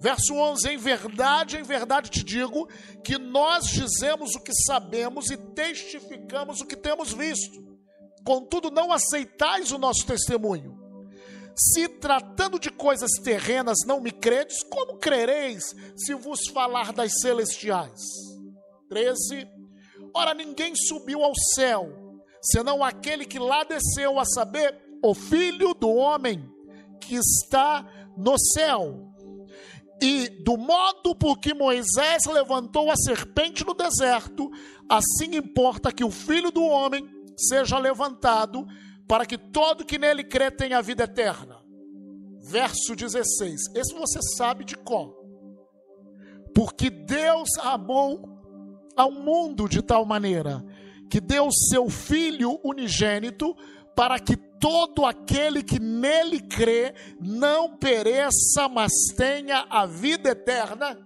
Verso 0.00 0.34
11: 0.34 0.68
Em 0.70 0.78
verdade, 0.78 1.58
em 1.58 1.62
verdade 1.62 2.10
te 2.10 2.24
digo 2.24 2.66
que 3.04 3.18
nós 3.18 3.68
dizemos 3.68 4.34
o 4.34 4.40
que 4.40 4.52
sabemos 4.66 5.30
e 5.30 5.36
testificamos 5.36 6.60
o 6.60 6.66
que 6.66 6.76
temos 6.76 7.12
visto. 7.12 7.68
Contudo, 8.24 8.70
não 8.70 8.92
aceitais 8.92 9.72
o 9.72 9.78
nosso 9.78 10.06
testemunho. 10.06 10.77
Se 11.58 11.88
tratando 11.88 12.58
de 12.58 12.70
coisas 12.70 13.10
terrenas 13.24 13.78
não 13.84 14.00
me 14.00 14.12
credes, 14.12 14.62
como 14.62 14.98
crereis 14.98 15.74
se 15.96 16.14
vos 16.14 16.46
falar 16.52 16.92
das 16.92 17.10
celestiais? 17.20 18.00
13 18.88 19.58
Ora, 20.14 20.34
ninguém 20.34 20.74
subiu 20.74 21.22
ao 21.22 21.32
céu, 21.54 22.20
senão 22.42 22.82
aquele 22.82 23.24
que 23.24 23.38
lá 23.38 23.64
desceu, 23.64 24.18
a 24.18 24.24
saber, 24.24 24.76
o 25.02 25.14
Filho 25.14 25.74
do 25.74 25.90
Homem 25.90 26.48
que 27.00 27.14
está 27.14 27.86
no 28.16 28.38
céu. 28.38 29.12
E 30.00 30.28
do 30.44 30.56
modo 30.56 31.14
por 31.14 31.38
que 31.38 31.54
Moisés 31.54 32.24
levantou 32.26 32.90
a 32.90 32.96
serpente 32.96 33.64
no 33.64 33.74
deserto, 33.74 34.50
assim 34.88 35.36
importa 35.36 35.92
que 35.92 36.04
o 36.04 36.10
Filho 36.10 36.50
do 36.50 36.62
Homem 36.62 37.08
seja 37.36 37.78
levantado, 37.78 38.66
para 39.08 39.24
que 39.24 39.38
todo 39.38 39.86
que 39.86 39.98
nele 39.98 40.22
crê 40.22 40.50
tenha 40.50 40.82
vida 40.82 41.04
eterna. 41.04 41.56
Verso 42.40 42.94
16. 42.94 43.74
Esse 43.74 43.94
você 43.94 44.20
sabe 44.36 44.64
de 44.64 44.76
qual? 44.76 45.16
Porque 46.54 46.90
Deus 46.90 47.48
amou 47.60 48.38
ao 48.94 49.10
mundo 49.10 49.68
de 49.68 49.80
tal 49.80 50.04
maneira 50.04 50.64
que 51.10 51.20
deu 51.20 51.48
seu 51.50 51.88
Filho 51.88 52.60
unigênito 52.62 53.56
para 53.96 54.18
que 54.20 54.36
todo 54.36 55.06
aquele 55.06 55.62
que 55.62 55.80
nele 55.80 56.40
crê 56.40 56.94
não 57.20 57.76
pereça, 57.76 58.68
mas 58.68 58.92
tenha 59.16 59.66
a 59.70 59.86
vida 59.86 60.30
eterna. 60.30 60.98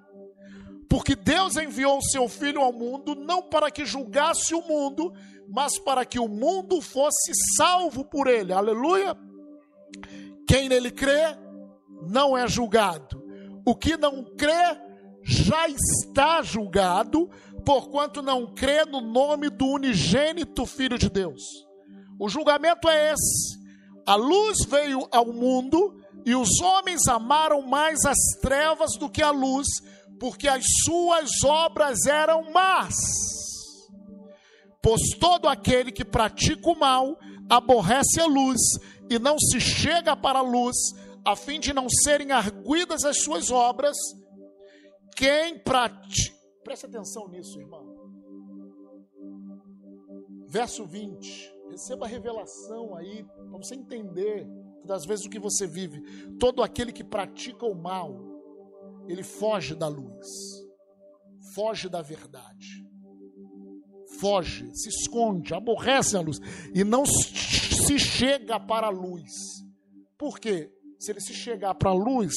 Porque 0.88 1.14
Deus 1.14 1.56
enviou 1.56 1.98
o 1.98 2.02
seu 2.02 2.28
Filho 2.28 2.60
ao 2.60 2.72
mundo 2.72 3.14
não 3.14 3.42
para 3.42 3.70
que 3.70 3.86
julgasse 3.86 4.54
o 4.54 4.62
mundo, 4.62 5.12
mas 5.48 5.78
para 5.78 6.04
que 6.04 6.18
o 6.18 6.28
mundo 6.28 6.80
fosse 6.80 7.32
salvo 7.56 8.04
por 8.04 8.26
ele. 8.26 8.52
Aleluia! 8.52 9.16
Quem 10.46 10.68
nele 10.68 10.90
crê 10.90 11.36
não 12.08 12.36
é 12.36 12.46
julgado. 12.48 13.22
O 13.64 13.74
que 13.74 13.96
não 13.96 14.24
crê 14.36 14.76
já 15.22 15.68
está 15.68 16.42
julgado, 16.42 17.30
porquanto 17.64 18.20
não 18.22 18.52
crê 18.52 18.84
no 18.84 19.00
nome 19.00 19.48
do 19.48 19.66
unigênito 19.66 20.66
Filho 20.66 20.98
de 20.98 21.08
Deus. 21.08 21.42
O 22.18 22.28
julgamento 22.28 22.88
é 22.88 23.12
esse: 23.12 23.58
a 24.06 24.14
luz 24.14 24.64
veio 24.68 25.06
ao 25.12 25.32
mundo 25.32 25.96
e 26.24 26.34
os 26.34 26.60
homens 26.60 27.06
amaram 27.08 27.62
mais 27.62 28.04
as 28.04 28.18
trevas 28.40 28.96
do 28.98 29.08
que 29.08 29.22
a 29.22 29.30
luz, 29.30 29.66
porque 30.18 30.48
as 30.48 30.64
suas 30.84 31.30
obras 31.44 32.06
eram 32.06 32.50
más. 32.52 32.94
Pois 34.82 35.00
todo 35.18 35.48
aquele 35.48 35.92
que 35.92 36.04
pratica 36.04 36.68
o 36.68 36.78
mal 36.78 37.18
aborrece 37.48 38.20
a 38.20 38.26
luz 38.26 38.60
e 39.08 39.18
não 39.18 39.38
se 39.38 39.60
chega 39.60 40.16
para 40.16 40.40
a 40.40 40.42
luz, 40.42 40.76
a 41.24 41.36
fim 41.36 41.60
de 41.60 41.72
não 41.72 41.88
serem 41.88 42.32
arguidas 42.32 43.04
as 43.04 43.22
suas 43.22 43.50
obras. 43.50 43.96
Quem 45.16 45.58
pratica 45.58 46.42
Preste 46.64 46.86
atenção 46.86 47.28
nisso, 47.28 47.60
irmão. 47.60 47.92
Verso 50.46 50.86
20. 50.86 51.52
Receba 51.70 52.06
a 52.06 52.08
revelação 52.08 52.94
aí, 52.96 53.24
para 53.24 53.58
você 53.58 53.74
entender 53.74 54.46
das 54.84 55.04
vezes 55.04 55.24
o 55.24 55.30
que 55.30 55.38
você 55.38 55.66
vive. 55.66 56.02
Todo 56.38 56.62
aquele 56.62 56.92
que 56.92 57.02
pratica 57.02 57.66
o 57.66 57.74
mal, 57.74 58.14
ele 59.08 59.22
foge 59.22 59.74
da 59.74 59.88
luz, 59.88 60.26
foge 61.54 61.88
da 61.88 62.02
verdade, 62.02 62.86
foge, 64.22 64.70
se 64.72 64.88
esconde, 64.88 65.52
aborrece 65.52 66.16
a 66.16 66.20
luz 66.20 66.38
e 66.72 66.84
não 66.84 67.04
se 67.04 67.98
chega 67.98 68.60
para 68.60 68.86
a 68.86 68.90
luz. 68.90 69.32
Por 70.16 70.38
quê? 70.38 70.70
Se 71.00 71.10
ele 71.10 71.20
se 71.20 71.34
chegar 71.34 71.74
para 71.74 71.90
a 71.90 71.94
luz, 71.94 72.32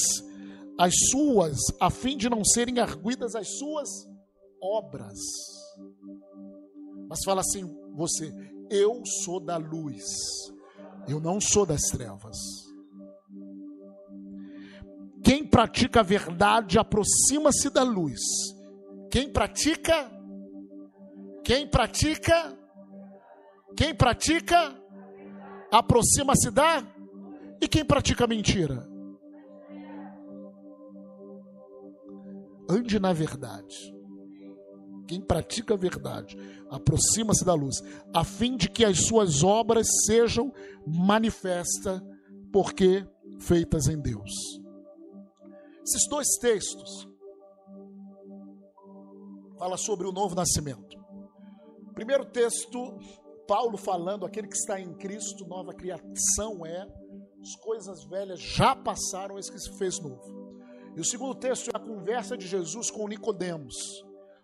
as 0.76 0.92
suas, 1.10 1.56
a 1.80 1.88
fim 1.88 2.16
de 2.16 2.28
não 2.28 2.44
serem 2.44 2.80
arguidas 2.80 3.36
as 3.36 3.46
suas 3.56 3.88
obras. 4.60 5.16
Mas 7.08 7.20
fala 7.24 7.40
assim, 7.40 7.64
você, 7.94 8.32
eu 8.68 9.00
sou 9.24 9.38
da 9.38 9.56
luz, 9.56 10.02
eu 11.08 11.20
não 11.20 11.40
sou 11.40 11.64
das 11.64 11.82
trevas. 11.82 12.36
Quem 15.22 15.46
pratica 15.46 16.00
a 16.00 16.02
verdade 16.02 16.78
aproxima-se 16.78 17.70
da 17.70 17.84
luz. 17.84 18.20
Quem 19.10 19.32
pratica, 19.32 20.10
quem 21.46 21.64
pratica, 21.64 22.58
quem 23.76 23.94
pratica, 23.94 24.76
aproxima-se 25.70 26.50
da. 26.50 26.84
E 27.60 27.68
quem 27.68 27.84
pratica 27.84 28.26
mentira? 28.26 28.84
Ande 32.68 32.98
na 32.98 33.12
verdade. 33.12 33.94
Quem 35.06 35.20
pratica 35.20 35.74
a 35.74 35.76
verdade 35.76 36.36
aproxima-se 36.68 37.44
da 37.44 37.54
luz, 37.54 37.76
a 38.12 38.24
fim 38.24 38.56
de 38.56 38.68
que 38.68 38.84
as 38.84 39.06
suas 39.06 39.44
obras 39.44 39.86
sejam 40.04 40.52
manifestas, 40.84 42.02
porque 42.52 43.06
feitas 43.38 43.86
em 43.86 44.00
Deus. 44.00 44.32
Esses 45.84 46.08
dois 46.10 46.26
textos 46.40 47.08
fala 49.56 49.76
sobre 49.76 50.08
o 50.08 50.12
novo 50.12 50.34
nascimento. 50.34 50.85
Primeiro 51.96 52.26
texto, 52.26 52.98
Paulo 53.48 53.78
falando, 53.78 54.26
aquele 54.26 54.46
que 54.48 54.54
está 54.54 54.78
em 54.78 54.92
Cristo, 54.92 55.46
nova 55.46 55.72
criação 55.72 56.66
é, 56.66 56.86
as 57.40 57.56
coisas 57.56 58.04
velhas 58.04 58.38
já 58.38 58.76
passaram, 58.76 59.38
esse 59.38 59.50
que 59.50 59.58
se 59.58 59.78
fez 59.78 59.98
novo. 59.98 60.60
E 60.94 61.00
o 61.00 61.04
segundo 61.04 61.34
texto 61.34 61.68
é 61.68 61.70
a 61.74 61.80
conversa 61.80 62.36
de 62.36 62.46
Jesus 62.46 62.90
com 62.90 63.08
Nicodemos, 63.08 63.74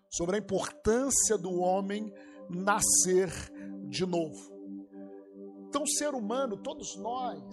sobre 0.09 0.35
a 0.35 0.39
importância 0.39 1.37
do 1.37 1.53
homem 1.59 2.11
nascer 2.49 3.29
de 3.87 4.03
novo. 4.03 4.51
Então, 5.67 5.85
ser 5.85 6.15
humano, 6.15 6.57
todos 6.57 6.95
nós 6.97 7.43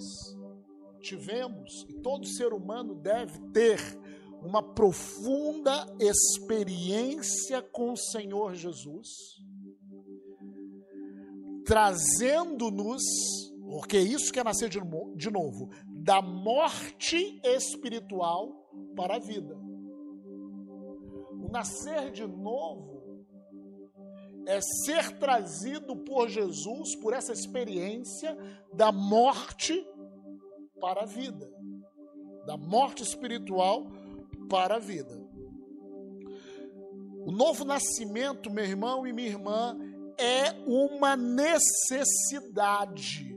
tivemos, 1.02 1.85
e 1.90 2.00
todo 2.00 2.26
ser 2.26 2.54
humano 2.54 2.95
deve 2.95 3.38
ter 3.52 3.78
uma 4.40 4.62
profunda 4.62 5.87
experiência 6.00 7.61
com 7.61 7.92
o 7.92 7.99
Senhor 7.99 8.54
Jesus, 8.54 9.07
trazendo-nos, 11.64 13.02
porque 13.69 13.97
é 13.97 14.02
isso 14.02 14.33
que 14.33 14.40
é 14.40 14.45
nascer 14.45 14.69
de, 14.69 14.81
de 15.17 15.31
novo, 15.31 15.71
da 15.87 16.21
morte 16.21 17.40
espiritual 17.45 18.69
para 18.97 19.17
a 19.17 19.19
vida. 19.19 19.57
O 21.33 21.49
nascer 21.50 22.11
de 22.11 22.26
novo 22.26 23.00
é 24.47 24.61
ser 24.61 25.19
trazido 25.19 25.97
por 25.97 26.29
Jesus, 26.29 26.97
por 26.97 27.12
essa 27.12 27.33
experiência 27.33 28.37
da 28.73 28.90
morte 28.90 29.87
para 30.81 31.02
a 31.02 31.07
vida, 31.07 31.49
da 32.47 32.57
morte 32.57 33.02
espiritual 33.02 33.87
para 34.49 34.76
a 34.76 34.79
vida. 34.79 35.21
O 37.26 37.31
novo 37.31 37.64
nascimento, 37.64 38.50
meu 38.50 38.64
irmão 38.64 39.07
e 39.07 39.12
minha 39.12 39.29
irmã, 39.29 39.79
é 40.20 40.54
uma 40.66 41.16
necessidade. 41.16 43.34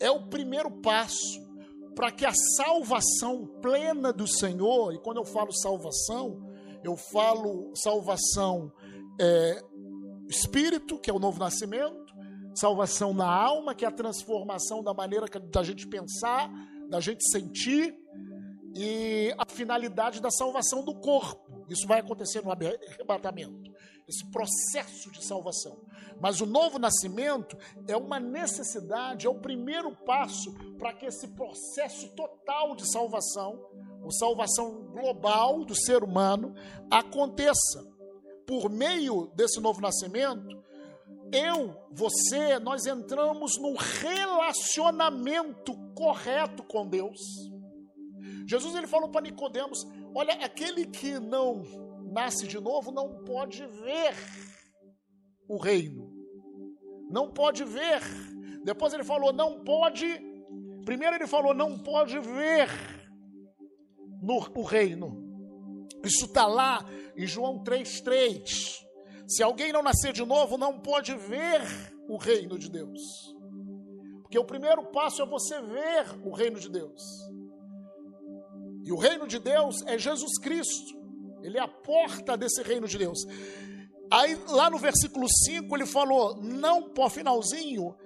É 0.00 0.10
o 0.10 0.28
primeiro 0.28 0.70
passo 0.82 1.46
para 1.94 2.10
que 2.10 2.26
a 2.26 2.32
salvação 2.56 3.46
plena 3.62 4.12
do 4.12 4.26
Senhor, 4.26 4.92
e 4.92 4.98
quando 4.98 5.16
eu 5.16 5.24
falo 5.24 5.52
salvação, 5.52 6.52
eu 6.84 6.96
falo 6.96 7.72
salvação 7.74 8.70
é, 9.18 9.62
espírito, 10.28 10.98
que 10.98 11.10
é 11.10 11.14
o 11.14 11.18
novo 11.18 11.38
nascimento, 11.38 12.14
salvação 12.54 13.14
na 13.14 13.26
alma, 13.26 13.74
que 13.74 13.84
é 13.84 13.88
a 13.88 13.92
transformação 13.92 14.82
da 14.82 14.92
maneira 14.92 15.26
da 15.50 15.62
gente 15.62 15.86
pensar, 15.86 16.50
da 16.90 17.00
gente 17.00 17.26
sentir, 17.30 17.96
e 18.74 19.34
a 19.38 19.50
finalidade 19.50 20.20
da 20.20 20.30
salvação 20.30 20.84
do 20.84 20.94
corpo. 20.94 21.55
Isso 21.68 21.86
vai 21.86 22.00
acontecer 22.00 22.42
no 22.42 22.50
arrebatamento, 22.50 23.70
esse 24.08 24.24
processo 24.30 25.10
de 25.10 25.24
salvação. 25.24 25.84
Mas 26.20 26.40
o 26.40 26.46
novo 26.46 26.78
nascimento 26.78 27.56
é 27.88 27.96
uma 27.96 28.18
necessidade, 28.18 29.26
é 29.26 29.30
o 29.30 29.40
primeiro 29.40 29.94
passo 30.04 30.52
para 30.78 30.92
que 30.92 31.06
esse 31.06 31.28
processo 31.28 32.08
total 32.14 32.74
de 32.74 32.90
salvação, 32.90 33.64
ou 34.02 34.10
salvação 34.12 34.86
global 34.92 35.64
do 35.64 35.74
ser 35.74 36.02
humano, 36.02 36.54
aconteça. 36.90 37.94
Por 38.46 38.70
meio 38.70 39.26
desse 39.34 39.60
novo 39.60 39.80
nascimento, 39.80 40.64
eu, 41.32 41.76
você, 41.90 42.60
nós 42.60 42.86
entramos 42.86 43.60
num 43.60 43.74
relacionamento 43.74 45.74
correto 45.94 46.62
com 46.62 46.86
Deus. 46.86 47.18
Jesus 48.46 48.76
ele 48.76 48.86
falou 48.86 49.08
para 49.08 49.22
Nicodemos: 49.22 49.84
olha, 50.16 50.34
aquele 50.34 50.86
que 50.86 51.18
não 51.20 51.62
nasce 52.10 52.46
de 52.46 52.58
novo 52.58 52.90
não 52.90 53.22
pode 53.24 53.66
ver 53.66 54.14
o 55.46 55.58
reino. 55.58 56.10
Não 57.10 57.30
pode 57.30 57.64
ver. 57.64 58.00
Depois 58.64 58.92
ele 58.94 59.04
falou: 59.04 59.32
não 59.32 59.62
pode. 59.62 60.06
Primeiro 60.84 61.16
ele 61.16 61.26
falou: 61.26 61.54
não 61.54 61.78
pode 61.78 62.18
ver 62.18 62.68
no, 64.22 64.36
o 64.56 64.62
reino. 64.62 65.24
Isso 66.02 66.24
está 66.24 66.46
lá 66.46 66.84
em 67.16 67.26
João 67.26 67.62
3,3. 67.62 68.84
Se 69.28 69.42
alguém 69.42 69.72
não 69.72 69.82
nascer 69.82 70.12
de 70.12 70.24
novo, 70.24 70.56
não 70.56 70.80
pode 70.80 71.14
ver 71.14 71.60
o 72.08 72.16
reino 72.16 72.58
de 72.58 72.70
Deus. 72.70 73.00
Porque 74.22 74.38
o 74.38 74.44
primeiro 74.44 74.84
passo 74.86 75.22
é 75.22 75.26
você 75.26 75.60
ver 75.60 76.06
o 76.24 76.32
reino 76.32 76.58
de 76.58 76.68
Deus. 76.70 77.02
E 78.86 78.92
o 78.92 78.96
reino 78.96 79.26
de 79.26 79.40
Deus 79.40 79.82
é 79.84 79.98
Jesus 79.98 80.38
Cristo. 80.38 80.96
Ele 81.42 81.58
é 81.58 81.60
a 81.60 81.66
porta 81.66 82.36
desse 82.36 82.62
reino 82.62 82.86
de 82.86 82.96
Deus. 82.96 83.18
Aí, 84.08 84.40
lá 84.48 84.70
no 84.70 84.78
versículo 84.78 85.26
5, 85.28 85.76
ele 85.76 85.86
falou: 85.86 86.40
Não, 86.40 86.90
por 86.90 87.10
finalzinho, 87.10 87.96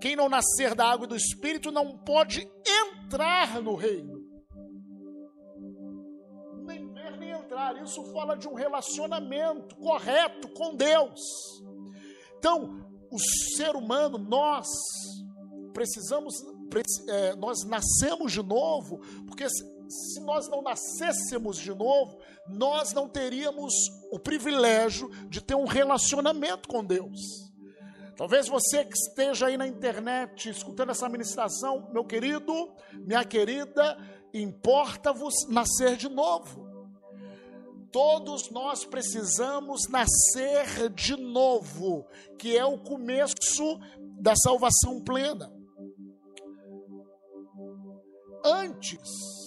quem 0.00 0.16
não 0.16 0.30
nascer 0.30 0.74
da 0.74 0.90
água 0.90 1.04
e 1.04 1.08
do 1.08 1.14
espírito 1.14 1.70
não 1.70 1.98
pode 1.98 2.50
entrar 2.64 3.60
no 3.60 3.74
reino. 3.74 4.18
Nem 6.64 6.90
ver 6.90 7.18
nem 7.18 7.32
entrar. 7.32 7.76
Isso 7.82 8.02
fala 8.10 8.34
de 8.34 8.48
um 8.48 8.54
relacionamento 8.54 9.76
correto 9.76 10.48
com 10.54 10.74
Deus. 10.74 11.20
Então, 12.38 12.82
o 13.10 13.18
ser 13.18 13.76
humano, 13.76 14.16
nós 14.16 14.66
precisamos, 15.74 16.34
é, 17.08 17.36
nós 17.36 17.58
nascemos 17.66 18.32
de 18.32 18.42
novo, 18.42 19.00
porque 19.26 19.46
se 19.90 20.20
nós 20.20 20.48
não 20.48 20.62
nascêssemos 20.62 21.58
de 21.58 21.74
novo, 21.74 22.18
nós 22.48 22.92
não 22.92 23.08
teríamos 23.08 23.74
o 24.12 24.18
privilégio 24.18 25.08
de 25.28 25.40
ter 25.40 25.56
um 25.56 25.66
relacionamento 25.66 26.68
com 26.68 26.84
Deus. 26.84 27.50
Talvez 28.16 28.48
você 28.48 28.84
que 28.84 28.96
esteja 28.96 29.46
aí 29.46 29.56
na 29.56 29.66
internet 29.66 30.50
escutando 30.50 30.90
essa 30.90 31.08
ministração, 31.08 31.90
meu 31.92 32.04
querido, 32.04 32.52
minha 32.92 33.24
querida, 33.24 33.96
importa-vos 34.32 35.48
nascer 35.48 35.96
de 35.96 36.08
novo. 36.08 36.68
Todos 37.90 38.50
nós 38.50 38.84
precisamos 38.84 39.88
nascer 39.88 40.90
de 40.90 41.16
novo, 41.16 42.06
que 42.38 42.56
é 42.56 42.64
o 42.64 42.78
começo 42.78 43.80
da 44.20 44.36
salvação 44.36 45.02
plena. 45.02 45.52
Antes 48.44 49.39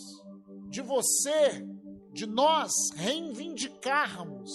de 0.74 0.82
você, 0.82 1.64
de 2.12 2.26
nós 2.26 2.72
reivindicarmos 2.96 4.50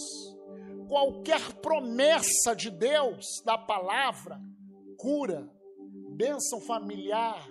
qualquer 0.88 1.52
promessa 1.60 2.56
de 2.56 2.70
Deus, 2.70 3.24
da 3.44 3.56
palavra, 3.56 4.40
cura, 4.96 5.48
bênção 6.16 6.60
familiar, 6.62 7.48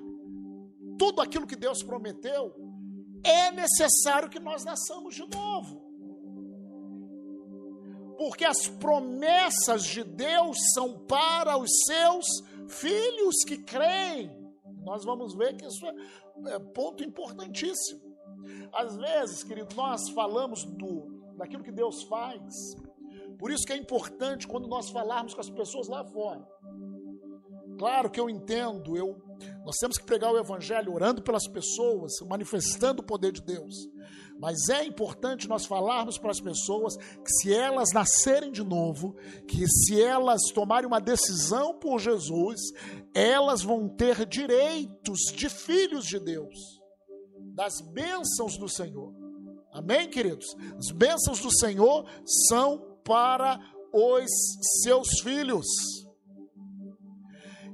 tudo 1.00 1.22
aquilo 1.22 1.48
que 1.48 1.56
Deus 1.56 1.82
prometeu, 1.82 2.54
é 3.24 3.52
necessário 3.52 4.30
que 4.30 4.40
nós 4.40 4.66
nasçamos 4.66 5.16
de 5.16 5.26
novo. 5.34 5.88
Porque 8.18 8.44
as 8.44 8.68
promessas 8.68 9.86
de 9.86 10.04
Deus 10.04 10.58
são 10.74 11.06
para 11.06 11.58
os 11.58 11.70
seus 11.86 12.26
filhos 12.68 13.46
que 13.48 13.60
creem. 13.60 14.30
Nós 14.84 15.06
vamos 15.06 15.34
ver 15.36 15.56
que 15.56 15.66
isso 15.66 15.86
é, 15.86 16.56
é 16.56 16.60
ponto 16.60 17.02
importantíssimo. 17.02 18.07
Às 18.74 18.96
vezes, 18.98 19.44
querido, 19.44 19.76
nós 19.76 20.10
falamos 20.10 20.64
do, 20.64 21.34
daquilo 21.38 21.64
que 21.64 21.72
Deus 21.72 22.04
faz. 22.04 22.76
Por 23.38 23.52
isso 23.52 23.66
que 23.66 23.74
é 23.74 23.78
importante 23.78 24.48
quando 24.48 24.68
nós 24.68 24.90
falarmos 24.90 25.34
com 25.34 25.42
as 25.42 25.50
pessoas 25.50 25.88
lá 25.88 26.04
fora. 26.06 26.46
Claro 27.78 28.10
que 28.10 28.20
eu 28.20 28.28
entendo, 28.28 28.98
eu, 28.98 29.16
nós 29.64 29.76
temos 29.80 29.98
que 30.00 30.06
pregar 30.06 30.34
o 30.34 30.40
Evangelho 30.40 30.94
orando 30.94 31.22
pelas 31.22 31.48
pessoas, 31.48 32.14
manifestando 32.28 33.02
o 33.02 33.06
poder 33.06 33.32
de 33.32 33.42
Deus. 33.42 33.88
Mas 34.40 34.70
é 34.70 34.84
importante 34.84 35.48
nós 35.48 35.66
falarmos 35.66 36.18
para 36.18 36.32
as 36.32 36.40
pessoas 36.40 36.96
que 36.96 37.32
se 37.42 37.54
elas 37.54 37.90
nascerem 37.94 38.52
de 38.52 38.64
novo, 38.64 39.16
que 39.48 39.68
se 39.68 40.02
elas 40.02 40.42
tomarem 40.54 40.88
uma 40.88 41.02
decisão 41.02 41.74
por 41.76 42.00
Jesus, 42.00 42.60
elas 43.14 43.62
vão 43.62 43.88
ter 43.88 44.26
direitos 44.26 45.20
de 45.36 45.50
filhos 45.50 46.06
de 46.06 46.20
Deus 46.20 46.77
das 47.58 47.82
bênçãos 47.82 48.56
do 48.56 48.70
Senhor. 48.70 49.12
Amém, 49.74 50.08
queridos? 50.08 50.46
As 50.78 50.92
bênçãos 50.92 51.40
do 51.42 51.52
Senhor 51.58 52.08
são 52.48 53.00
para 53.04 53.60
os 53.92 54.30
seus 54.84 55.08
filhos. 55.22 55.66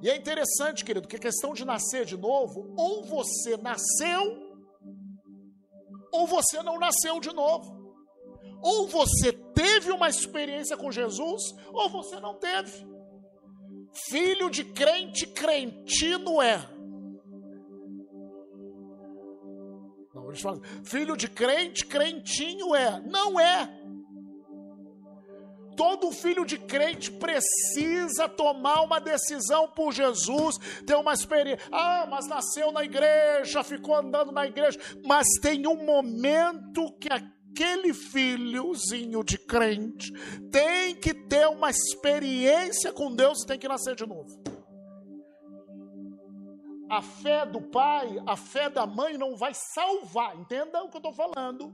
E 0.01 0.09
é 0.09 0.15
interessante, 0.15 0.85
querido, 0.85 1.05
que 1.05 1.17
a 1.17 1.19
questão 1.19 1.53
de 1.53 1.65
nascer 1.65 2.05
de 2.05 2.15
novo, 2.15 2.73
ou 2.77 3.03
você 3.03 3.57
nasceu, 3.57 4.23
ou 6.13 6.27
você 6.27 6.63
não 6.63 6.79
nasceu 6.79 7.19
de 7.19 7.33
novo. 7.33 7.83
Ou 8.61 8.87
você 8.87 9.33
teve 9.33 9.91
uma 9.91 10.07
experiência 10.07 10.77
com 10.77 10.93
Jesus, 10.93 11.43
ou 11.73 11.89
você 11.89 12.21
não 12.21 12.39
teve. 12.39 12.87
Filho 14.07 14.49
de 14.49 14.63
crente, 14.63 15.27
crentino 15.27 16.41
é 16.41 16.72
Filho 20.83 21.15
de 21.15 21.27
crente, 21.27 21.85
crentinho 21.85 22.75
é. 22.75 23.01
Não 23.01 23.39
é. 23.39 23.83
Todo 25.75 26.11
filho 26.11 26.45
de 26.45 26.57
crente 26.57 27.11
precisa 27.11 28.29
tomar 28.29 28.81
uma 28.81 28.99
decisão 28.99 29.67
por 29.67 29.91
Jesus, 29.91 30.57
ter 30.85 30.95
uma 30.95 31.13
experiência. 31.13 31.65
Ah, 31.71 32.07
mas 32.09 32.27
nasceu 32.27 32.71
na 32.71 32.83
igreja, 32.83 33.63
ficou 33.63 33.95
andando 33.95 34.31
na 34.31 34.45
igreja. 34.45 34.79
Mas 35.05 35.27
tem 35.41 35.65
um 35.67 35.83
momento 35.83 36.91
que 36.99 37.09
aquele 37.11 37.93
filhozinho 37.93 39.23
de 39.23 39.37
crente 39.37 40.11
tem 40.51 40.95
que 40.95 41.13
ter 41.13 41.47
uma 41.47 41.69
experiência 41.69 42.91
com 42.91 43.13
Deus 43.13 43.43
e 43.43 43.47
tem 43.47 43.59
que 43.59 43.67
nascer 43.67 43.95
de 43.95 44.05
novo. 44.05 44.52
A 46.93 47.01
fé 47.01 47.43
do 47.43 47.59
pai, 47.59 48.21
a 48.23 48.37
fé 48.37 48.69
da 48.69 48.85
mãe 48.85 49.17
não 49.17 49.35
vai 49.35 49.51
salvar, 49.55 50.37
entenda 50.39 50.83
o 50.83 50.89
que 50.89 50.97
eu 50.97 50.99
estou 50.99 51.11
falando. 51.11 51.73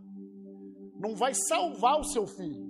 Não 0.96 1.14
vai 1.14 1.34
salvar 1.34 2.00
o 2.00 2.06
seu 2.06 2.26
filho. 2.26 2.70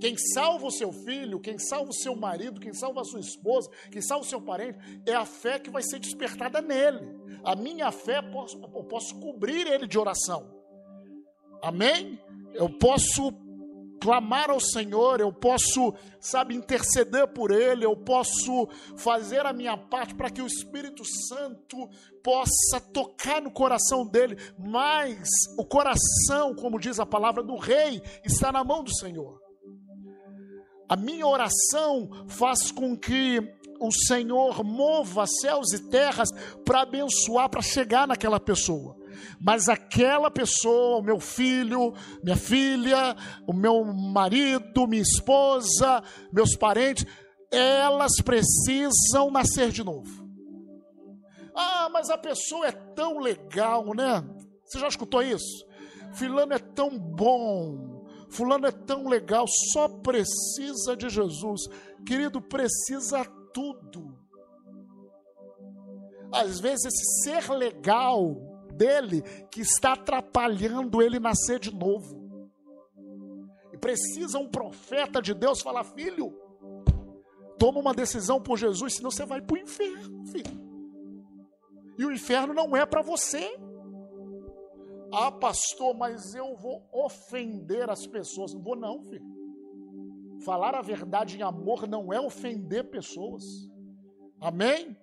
Quem 0.00 0.16
salva 0.16 0.66
o 0.66 0.70
seu 0.70 0.90
filho, 0.90 1.38
quem 1.38 1.58
salva 1.58 1.90
o 1.90 1.94
seu 1.94 2.16
marido, 2.16 2.58
quem 2.58 2.72
salva 2.72 3.02
a 3.02 3.04
sua 3.04 3.20
esposa, 3.20 3.70
quem 3.92 4.00
salva 4.00 4.24
o 4.24 4.28
seu 4.28 4.40
parente, 4.40 4.78
é 5.06 5.14
a 5.14 5.26
fé 5.26 5.58
que 5.58 5.68
vai 5.68 5.82
ser 5.82 5.98
despertada 5.98 6.62
nele. 6.62 7.06
A 7.44 7.54
minha 7.54 7.92
fé, 7.92 8.20
eu 8.74 8.84
posso 8.84 9.20
cobrir 9.20 9.66
ele 9.66 9.86
de 9.86 9.98
oração. 9.98 10.50
Amém? 11.62 12.18
Eu 12.54 12.70
posso 12.78 13.30
clamar 14.00 14.50
ao 14.50 14.60
Senhor, 14.60 15.20
eu 15.20 15.32
posso, 15.32 15.94
sabe, 16.20 16.54
interceder 16.54 17.28
por 17.28 17.50
Ele, 17.50 17.84
eu 17.84 17.96
posso 17.96 18.68
fazer 18.96 19.44
a 19.46 19.52
minha 19.52 19.76
parte 19.76 20.14
para 20.14 20.30
que 20.30 20.42
o 20.42 20.46
Espírito 20.46 21.02
Santo 21.28 21.88
possa 22.22 22.80
tocar 22.92 23.40
no 23.40 23.50
coração 23.50 24.06
dele, 24.06 24.36
mas 24.58 25.28
o 25.58 25.64
coração, 25.64 26.54
como 26.54 26.78
diz 26.78 26.98
a 26.98 27.06
palavra 27.06 27.42
do 27.42 27.56
Rei, 27.56 28.02
está 28.24 28.50
na 28.50 28.64
mão 28.64 28.82
do 28.82 28.94
Senhor. 28.94 29.40
A 30.88 30.96
minha 30.96 31.26
oração 31.26 32.08
faz 32.28 32.70
com 32.70 32.96
que 32.96 33.40
o 33.80 33.90
Senhor 33.92 34.64
mova 34.64 35.26
céus 35.26 35.72
e 35.72 35.90
terras 35.90 36.30
para 36.64 36.82
abençoar, 36.82 37.48
para 37.48 37.60
chegar 37.60 38.06
naquela 38.06 38.38
pessoa. 38.38 38.95
Mas 39.40 39.68
aquela 39.68 40.30
pessoa, 40.30 40.98
o 40.98 41.02
meu 41.02 41.20
filho, 41.20 41.92
minha 42.22 42.36
filha, 42.36 43.16
o 43.46 43.52
meu 43.52 43.84
marido, 43.84 44.86
minha 44.86 45.02
esposa, 45.02 46.02
meus 46.32 46.56
parentes, 46.56 47.04
elas 47.50 48.12
precisam 48.24 49.30
nascer 49.30 49.70
de 49.70 49.84
novo. 49.84 50.26
Ah, 51.54 51.88
mas 51.90 52.10
a 52.10 52.18
pessoa 52.18 52.66
é 52.66 52.72
tão 52.72 53.18
legal, 53.18 53.94
né? 53.94 54.22
Você 54.64 54.78
já 54.78 54.88
escutou 54.88 55.22
isso? 55.22 55.64
Fulano 56.12 56.52
é 56.52 56.58
tão 56.58 56.98
bom, 56.98 58.04
Fulano 58.30 58.66
é 58.66 58.72
tão 58.72 59.08
legal, 59.08 59.46
só 59.72 59.88
precisa 59.88 60.96
de 60.96 61.08
Jesus. 61.08 61.62
Querido, 62.06 62.40
precisa 62.40 63.24
tudo. 63.52 64.18
Às 66.32 66.60
vezes, 66.60 66.86
esse 66.86 67.22
ser 67.22 67.50
legal 67.52 68.34
dele 68.76 69.22
que 69.50 69.60
está 69.60 69.92
atrapalhando 69.92 71.02
ele 71.02 71.18
nascer 71.18 71.58
de 71.58 71.74
novo. 71.74 72.50
E 73.72 73.78
precisa 73.78 74.38
um 74.38 74.48
profeta 74.48 75.20
de 75.20 75.34
Deus 75.34 75.60
falar: 75.60 75.84
filho, 75.84 76.32
toma 77.58 77.80
uma 77.80 77.94
decisão 77.94 78.40
por 78.40 78.56
Jesus, 78.56 78.94
senão 78.94 79.10
você 79.10 79.24
vai 79.24 79.40
para 79.40 79.54
o 79.54 79.58
inferno, 79.58 80.26
filho. 80.26 80.66
E 81.98 82.04
o 82.04 82.12
inferno 82.12 82.52
não 82.52 82.76
é 82.76 82.84
para 82.84 83.02
você. 83.02 83.58
Ah, 85.12 85.32
pastor, 85.32 85.96
mas 85.96 86.34
eu 86.34 86.54
vou 86.56 86.86
ofender 86.92 87.88
as 87.88 88.06
pessoas. 88.06 88.52
Não 88.52 88.60
vou, 88.60 88.76
não, 88.76 89.02
filho. 89.02 89.24
Falar 90.44 90.74
a 90.74 90.82
verdade 90.82 91.38
em 91.38 91.42
amor 91.42 91.88
não 91.88 92.12
é 92.12 92.20
ofender 92.20 92.90
pessoas. 92.90 93.44
Amém? 94.40 94.96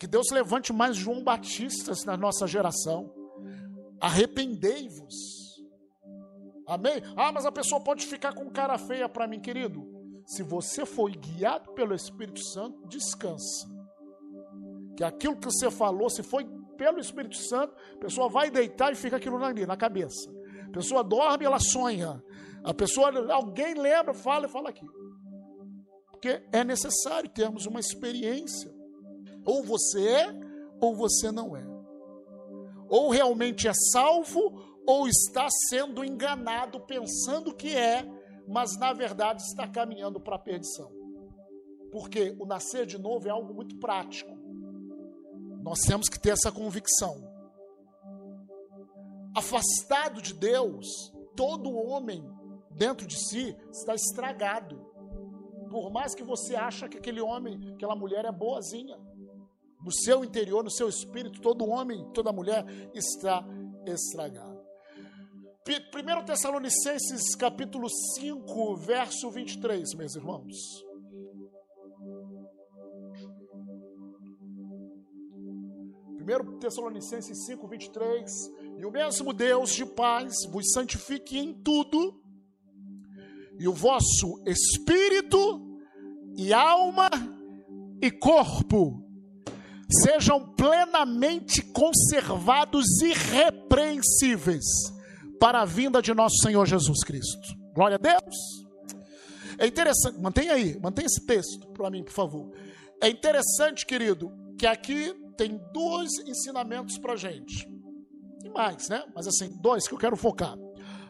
Que 0.00 0.06
Deus 0.06 0.30
levante 0.32 0.72
mais 0.72 0.96
João 0.96 1.22
Batistas 1.22 2.06
na 2.06 2.16
nossa 2.16 2.46
geração. 2.46 3.12
Arrependei-vos. 4.00 5.62
Amém? 6.66 7.02
Ah, 7.14 7.30
mas 7.30 7.44
a 7.44 7.52
pessoa 7.52 7.82
pode 7.82 8.06
ficar 8.06 8.32
com 8.32 8.48
cara 8.50 8.78
feia 8.78 9.10
para 9.10 9.28
mim, 9.28 9.38
querido. 9.38 9.86
Se 10.24 10.42
você 10.42 10.86
foi 10.86 11.12
guiado 11.12 11.72
pelo 11.72 11.94
Espírito 11.94 12.42
Santo, 12.42 12.88
descansa. 12.88 13.68
Que 14.96 15.04
aquilo 15.04 15.36
que 15.36 15.44
você 15.44 15.70
falou, 15.70 16.08
se 16.08 16.22
foi 16.22 16.48
pelo 16.78 16.98
Espírito 16.98 17.36
Santo, 17.36 17.74
a 17.96 17.98
pessoa 17.98 18.30
vai 18.30 18.50
deitar 18.50 18.90
e 18.90 18.96
fica 18.96 19.16
aquilo 19.16 19.36
ali, 19.44 19.66
na 19.66 19.76
cabeça. 19.76 20.30
A 20.66 20.70
pessoa 20.70 21.04
dorme, 21.04 21.44
ela 21.44 21.60
sonha. 21.60 22.24
A 22.64 22.72
pessoa, 22.72 23.10
alguém 23.34 23.74
lembra, 23.74 24.14
fala 24.14 24.46
e 24.46 24.50
fala 24.50 24.70
aqui. 24.70 24.86
Porque 26.10 26.42
é 26.50 26.64
necessário 26.64 27.28
termos 27.28 27.66
uma 27.66 27.80
experiência. 27.80 28.79
Ou 29.50 29.64
você 29.64 30.06
é, 30.06 30.34
ou 30.80 30.94
você 30.94 31.32
não 31.32 31.56
é. 31.56 31.66
Ou 32.88 33.10
realmente 33.10 33.66
é 33.66 33.72
salvo, 33.92 34.62
ou 34.86 35.08
está 35.08 35.48
sendo 35.68 36.04
enganado 36.04 36.78
pensando 36.80 37.52
que 37.52 37.76
é, 37.76 38.08
mas 38.46 38.78
na 38.78 38.92
verdade 38.92 39.42
está 39.42 39.66
caminhando 39.66 40.20
para 40.20 40.36
a 40.36 40.38
perdição. 40.38 40.92
Porque 41.90 42.36
o 42.38 42.46
nascer 42.46 42.86
de 42.86 42.96
novo 42.96 43.26
é 43.26 43.30
algo 43.32 43.52
muito 43.52 43.76
prático. 43.78 44.30
Nós 45.62 45.80
temos 45.80 46.08
que 46.08 46.18
ter 46.18 46.30
essa 46.30 46.52
convicção. 46.52 47.28
Afastado 49.36 50.22
de 50.22 50.32
Deus, 50.32 51.12
todo 51.34 51.74
homem 51.74 52.24
dentro 52.70 53.04
de 53.04 53.16
si 53.16 53.56
está 53.72 53.96
estragado. 53.96 54.80
Por 55.68 55.90
mais 55.90 56.14
que 56.14 56.22
você 56.22 56.54
ache 56.54 56.88
que 56.88 56.98
aquele 56.98 57.20
homem, 57.20 57.72
aquela 57.74 57.96
mulher 57.96 58.24
é 58.24 58.32
boazinha, 58.32 58.96
no 59.82 59.92
seu 59.92 60.24
interior, 60.24 60.62
no 60.62 60.70
seu 60.70 60.88
espírito, 60.88 61.40
todo 61.40 61.66
homem, 61.66 62.10
toda 62.12 62.32
mulher 62.32 62.64
está 62.94 63.44
estragado. 63.86 64.60
1 65.66 66.24
Tessalonicenses 66.24 67.34
capítulo 67.36 67.88
5, 68.16 68.76
verso 68.76 69.30
23, 69.30 69.94
meus 69.94 70.16
irmãos. 70.16 70.56
1 76.20 76.58
Tessalonicenses 76.58 77.46
5, 77.46 77.68
23. 77.68 78.30
E 78.78 78.84
o 78.84 78.90
mesmo 78.90 79.32
Deus 79.32 79.74
de 79.74 79.84
paz 79.84 80.32
vos 80.50 80.72
santifique 80.72 81.38
em 81.38 81.52
tudo, 81.52 82.20
e 83.58 83.68
o 83.68 83.72
vosso 83.72 84.42
espírito 84.46 85.78
e 86.36 86.52
alma 86.52 87.10
e 88.00 88.10
corpo 88.10 89.09
sejam 89.90 90.54
plenamente 90.54 91.62
conservados 91.62 92.86
irrepreensíveis 93.02 94.64
para 95.38 95.62
a 95.62 95.64
vinda 95.64 96.00
de 96.00 96.14
nosso 96.14 96.36
Senhor 96.42 96.66
Jesus 96.66 97.02
Cristo. 97.02 97.48
Glória 97.74 97.96
a 97.96 97.98
Deus. 97.98 98.36
É 99.58 99.66
interessante, 99.66 100.18
mantenha 100.20 100.54
aí, 100.54 100.78
mantenha 100.80 101.06
esse 101.06 101.24
texto 101.26 101.66
para 101.72 101.90
mim, 101.90 102.04
por 102.04 102.12
favor. 102.12 102.50
É 103.02 103.08
interessante, 103.08 103.84
querido, 103.84 104.32
que 104.58 104.66
aqui 104.66 105.14
tem 105.36 105.60
dois 105.72 106.10
ensinamentos 106.26 106.98
para 106.98 107.16
gente. 107.16 107.68
E 108.44 108.48
mais, 108.50 108.88
né? 108.88 109.02
Mas 109.14 109.26
assim, 109.26 109.50
dois 109.60 109.86
que 109.86 109.94
eu 109.94 109.98
quero 109.98 110.16
focar. 110.16 110.56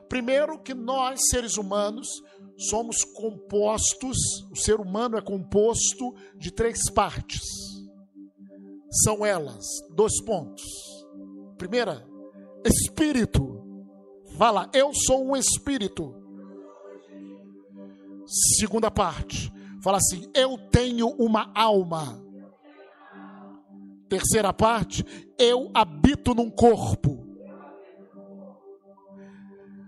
Primeiro, 0.09 0.61
que 0.61 0.75
nós, 0.75 1.21
seres 1.31 1.57
humanos, 1.57 2.09
somos 2.69 3.05
compostos, 3.05 4.17
o 4.51 4.57
ser 4.57 4.81
humano 4.81 5.17
é 5.17 5.21
composto 5.21 6.15
de 6.37 6.51
três 6.51 6.91
partes. 6.91 7.41
São 8.91 9.25
elas, 9.25 9.65
dois 9.91 10.21
pontos. 10.23 10.65
Primeira, 11.57 12.07
espírito. 12.65 13.63
Fala, 14.37 14.69
eu 14.73 14.93
sou 14.95 15.25
um 15.25 15.37
espírito. 15.37 16.15
Segunda 18.59 18.91
parte, 18.91 19.53
fala 19.83 19.99
assim, 19.99 20.31
eu 20.35 20.57
tenho 20.71 21.09
uma 21.09 21.53
alma. 21.55 22.25
Terceira 24.09 24.53
parte, 24.53 25.05
eu 25.39 25.71
habito 25.75 26.35
num 26.35 26.51
corpo. 26.51 27.27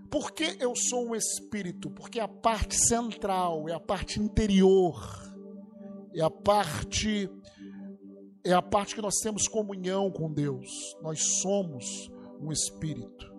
Por 0.09 0.31
que 0.31 0.57
eu 0.59 0.75
sou 0.75 1.09
um 1.09 1.15
espírito? 1.15 1.89
Porque 1.89 2.19
a 2.19 2.27
parte 2.27 2.75
central, 2.75 3.67
é 3.67 3.73
a 3.73 3.79
parte 3.79 4.19
interior, 4.19 4.95
é 6.13 6.21
a 6.21 6.29
parte 6.29 7.29
é 8.43 8.53
a 8.53 8.61
parte 8.61 8.95
que 8.95 9.01
nós 9.01 9.15
temos 9.21 9.47
comunhão 9.47 10.11
com 10.11 10.31
Deus. 10.31 10.67
Nós 11.01 11.19
somos 11.41 12.11
um 12.41 12.51
espírito. 12.51 13.31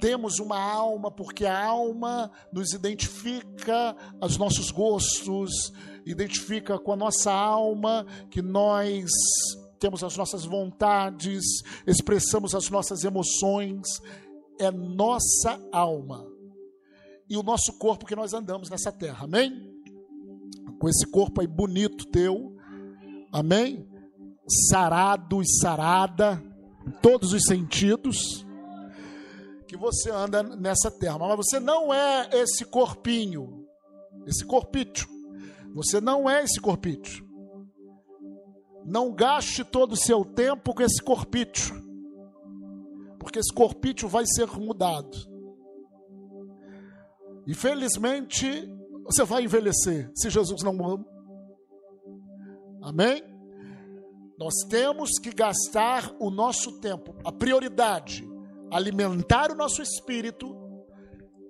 Temos 0.00 0.38
uma 0.38 0.58
alma, 0.58 1.10
porque 1.10 1.44
a 1.44 1.66
alma 1.66 2.30
nos 2.52 2.72
identifica 2.72 3.96
aos 4.20 4.38
nossos 4.38 4.70
gostos, 4.70 5.50
identifica 6.06 6.78
com 6.78 6.92
a 6.92 6.96
nossa 6.96 7.32
alma 7.32 8.06
que 8.30 8.40
nós 8.40 9.10
temos 9.78 10.02
as 10.02 10.16
nossas 10.16 10.44
vontades, 10.44 11.44
expressamos 11.86 12.54
as 12.54 12.70
nossas 12.70 13.04
emoções, 13.04 13.86
é 14.58 14.70
nossa 14.70 15.60
alma 15.72 16.26
e 17.28 17.36
o 17.36 17.42
nosso 17.42 17.76
corpo 17.78 18.06
que 18.06 18.16
nós 18.16 18.32
andamos 18.32 18.70
nessa 18.70 18.90
terra, 18.90 19.24
amém? 19.24 19.52
Com 20.80 20.88
esse 20.88 21.06
corpo 21.06 21.40
aí 21.40 21.46
bonito 21.46 22.06
teu, 22.06 22.56
amém? 23.32 23.86
Sarado 24.48 25.42
e 25.42 25.46
sarada, 25.46 26.42
em 26.86 26.90
todos 27.02 27.32
os 27.32 27.44
sentidos, 27.44 28.46
que 29.66 29.76
você 29.76 30.10
anda 30.10 30.42
nessa 30.42 30.90
terra, 30.90 31.18
mas 31.18 31.36
você 31.36 31.60
não 31.60 31.92
é 31.92 32.30
esse 32.32 32.64
corpinho, 32.64 33.66
esse 34.26 34.44
corpício, 34.46 35.06
você 35.74 36.00
não 36.00 36.28
é 36.28 36.42
esse 36.42 36.58
corpício. 36.58 37.28
Não 38.86 39.12
gaste 39.12 39.62
todo 39.64 39.92
o 39.92 39.96
seu 39.96 40.24
tempo 40.24 40.74
com 40.74 40.82
esse 40.82 41.02
corpício, 41.02 41.76
porque 43.18 43.38
esse 43.38 43.52
corpício 43.52 44.08
vai 44.08 44.24
ser 44.26 44.46
mudado. 44.46 45.16
Infelizmente, 47.46 48.66
você 49.04 49.24
vai 49.24 49.44
envelhecer 49.44 50.10
se 50.14 50.30
Jesus 50.30 50.62
não. 50.62 51.04
Amém? 52.82 53.22
Nós 54.38 54.54
temos 54.68 55.18
que 55.18 55.30
gastar 55.32 56.14
o 56.18 56.30
nosso 56.30 56.80
tempo, 56.80 57.14
a 57.24 57.32
prioridade, 57.32 58.26
alimentar 58.70 59.50
o 59.50 59.56
nosso 59.56 59.82
espírito, 59.82 60.56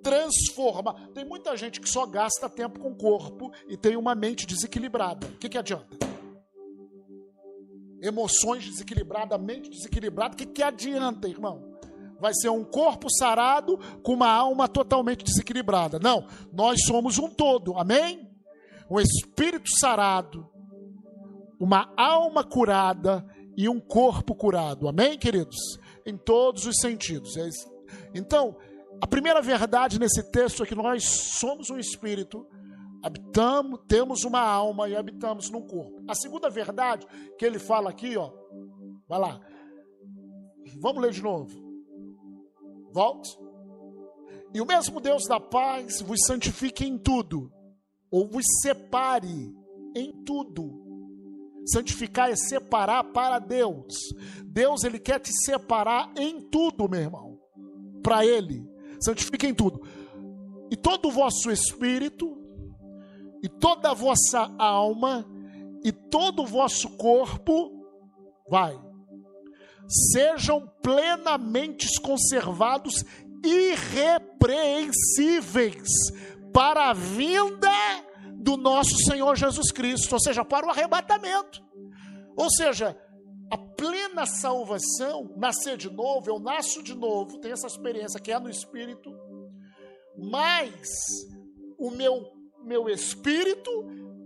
transformar. 0.01 1.09
Tem 1.13 1.23
muita 1.23 1.55
gente 1.55 1.79
que 1.79 1.87
só 1.87 2.05
gasta 2.05 2.49
tempo 2.49 2.79
com 2.79 2.91
o 2.91 2.97
corpo 2.97 3.51
e 3.67 3.77
tem 3.77 3.95
uma 3.95 4.15
mente 4.15 4.47
desequilibrada. 4.47 5.27
O 5.27 5.37
que, 5.37 5.49
que 5.49 5.57
adianta? 5.57 6.09
emoções 8.01 8.65
desequilibradas, 8.65 9.39
mente 9.39 9.69
desequilibrada, 9.69 10.33
o 10.33 10.37
que, 10.37 10.45
que 10.45 10.63
adianta, 10.63 11.27
irmão? 11.27 11.77
Vai 12.19 12.33
ser 12.33 12.49
um 12.49 12.63
corpo 12.63 13.09
sarado 13.09 13.77
com 14.03 14.13
uma 14.13 14.29
alma 14.29 14.67
totalmente 14.67 15.23
desequilibrada. 15.23 15.99
Não, 15.99 16.25
nós 16.51 16.81
somos 16.85 17.17
um 17.17 17.29
todo, 17.29 17.77
amém? 17.77 18.29
Um 18.89 18.99
espírito 18.99 19.69
sarado, 19.79 20.49
uma 21.59 21.91
alma 21.97 22.43
curada 22.43 23.25
e 23.57 23.67
um 23.67 23.79
corpo 23.79 24.33
curado, 24.33 24.87
amém, 24.87 25.17
queridos? 25.17 25.57
Em 26.05 26.17
todos 26.17 26.65
os 26.65 26.77
sentidos. 26.77 27.35
É 27.37 27.49
então, 28.13 28.55
a 29.01 29.07
primeira 29.07 29.41
verdade 29.41 29.99
nesse 29.99 30.23
texto 30.31 30.63
é 30.63 30.65
que 30.65 30.75
nós 30.75 31.03
somos 31.03 31.69
um 31.69 31.77
espírito 31.77 32.47
habitamos, 33.01 33.79
temos 33.87 34.23
uma 34.23 34.41
alma 34.41 34.89
e 34.89 34.95
habitamos 34.95 35.49
num 35.49 35.61
corpo. 35.61 36.03
A 36.07 36.15
segunda 36.15 36.49
verdade 36.49 37.05
que 37.37 37.45
ele 37.45 37.59
fala 37.59 37.89
aqui, 37.89 38.17
ó, 38.17 38.31
vai 39.07 39.19
lá. 39.19 39.39
Vamos 40.79 41.01
ler 41.01 41.11
de 41.11 41.21
novo. 41.21 41.49
Volte. 42.91 43.37
E 44.53 44.61
o 44.61 44.65
mesmo 44.65 44.99
Deus 44.99 45.25
da 45.27 45.39
paz 45.39 46.01
vos 46.01 46.19
santifique 46.25 46.85
em 46.85 46.97
tudo, 46.97 47.51
ou 48.11 48.27
vos 48.27 48.43
separe 48.61 49.53
em 49.95 50.23
tudo. 50.23 50.88
Santificar 51.71 52.29
é 52.29 52.35
separar 52.35 53.03
para 53.05 53.39
Deus. 53.39 53.95
Deus 54.45 54.83
ele 54.83 54.99
quer 54.99 55.19
te 55.19 55.31
separar 55.43 56.11
em 56.17 56.41
tudo, 56.49 56.89
meu 56.89 57.01
irmão. 57.01 57.39
Para 58.01 58.25
ele. 58.25 58.65
Santifique 58.99 59.47
em 59.47 59.53
tudo. 59.53 59.81
E 60.71 60.75
todo 60.75 61.07
o 61.07 61.11
vosso 61.11 61.51
espírito, 61.51 62.37
e 63.41 63.47
toda 63.47 63.91
a 63.91 63.93
vossa 63.93 64.53
alma 64.57 65.25
e 65.83 65.91
todo 65.91 66.43
o 66.43 66.45
vosso 66.45 66.95
corpo, 66.97 67.71
vai, 68.49 68.79
sejam 70.11 70.65
plenamente 70.81 71.87
conservados, 72.01 73.03
irrepreensíveis, 73.43 75.89
para 76.53 76.89
a 76.89 76.93
vinda 76.93 77.69
do 78.49 78.57
nosso 78.57 78.97
Senhor 79.05 79.35
Jesus 79.35 79.71
Cristo, 79.71 80.13
ou 80.13 80.19
seja, 80.19 80.43
para 80.43 80.65
o 80.65 80.71
arrebatamento. 80.71 81.63
Ou 82.35 82.49
seja, 82.49 82.97
a 83.51 83.57
plena 83.57 84.25
salvação, 84.25 85.35
nascer 85.37 85.77
de 85.77 85.87
novo, 85.87 86.31
eu 86.31 86.39
nasço 86.39 86.81
de 86.81 86.95
novo, 86.95 87.37
tenho 87.39 87.53
essa 87.53 87.67
experiência 87.67 88.19
que 88.19 88.31
é 88.31 88.39
no 88.39 88.49
Espírito, 88.49 89.11
mas 90.17 90.89
o 91.77 91.91
meu 91.91 92.39
meu 92.61 92.89
espírito, 92.89 93.71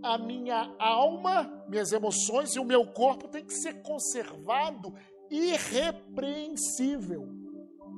a 0.02 0.18
minha 0.18 0.74
alma, 0.76 1.64
minhas 1.68 1.92
emoções 1.92 2.56
e 2.56 2.58
o 2.58 2.64
meu 2.64 2.84
corpo 2.84 3.28
tem 3.28 3.44
que 3.44 3.54
ser 3.54 3.80
conservado 3.82 4.92
irrepreensível. 5.30 7.28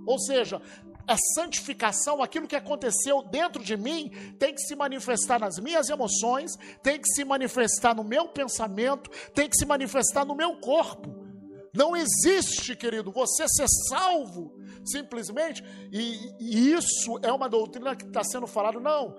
Ou 0.06 0.18
seja, 0.18 0.60
a 1.06 1.16
santificação, 1.34 2.22
aquilo 2.22 2.48
que 2.48 2.56
aconteceu 2.56 3.22
dentro 3.22 3.62
de 3.62 3.76
mim, 3.76 4.10
tem 4.38 4.54
que 4.54 4.60
se 4.60 4.74
manifestar 4.74 5.38
nas 5.38 5.58
minhas 5.58 5.88
emoções, 5.88 6.56
tem 6.82 6.98
que 6.98 7.08
se 7.08 7.24
manifestar 7.24 7.94
no 7.94 8.02
meu 8.02 8.28
pensamento, 8.28 9.10
tem 9.32 9.48
que 9.48 9.56
se 9.56 9.64
manifestar 9.64 10.24
no 10.24 10.34
meu 10.34 10.56
corpo. 10.56 11.24
Não 11.72 11.94
existe, 11.94 12.74
querido, 12.74 13.12
você 13.12 13.46
ser 13.48 13.66
salvo 13.88 14.56
simplesmente, 14.84 15.62
e, 15.92 16.32
e 16.40 16.72
isso 16.72 17.18
é 17.22 17.30
uma 17.32 17.48
doutrina 17.48 17.94
que 17.94 18.04
está 18.04 18.24
sendo 18.24 18.46
falada. 18.46 18.80
Não, 18.80 19.16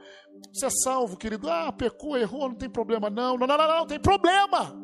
você 0.54 0.66
é 0.66 0.70
salvo, 0.70 1.18
querido. 1.18 1.50
Ah, 1.50 1.72
pecou, 1.72 2.18
errou, 2.18 2.50
não 2.50 2.56
tem 2.56 2.70
problema, 2.70 3.10
não. 3.10 3.38
Não, 3.38 3.48
não, 3.48 3.58
não, 3.58 3.68
não, 3.68 3.86
tem 3.86 4.00
problema. 4.00 4.76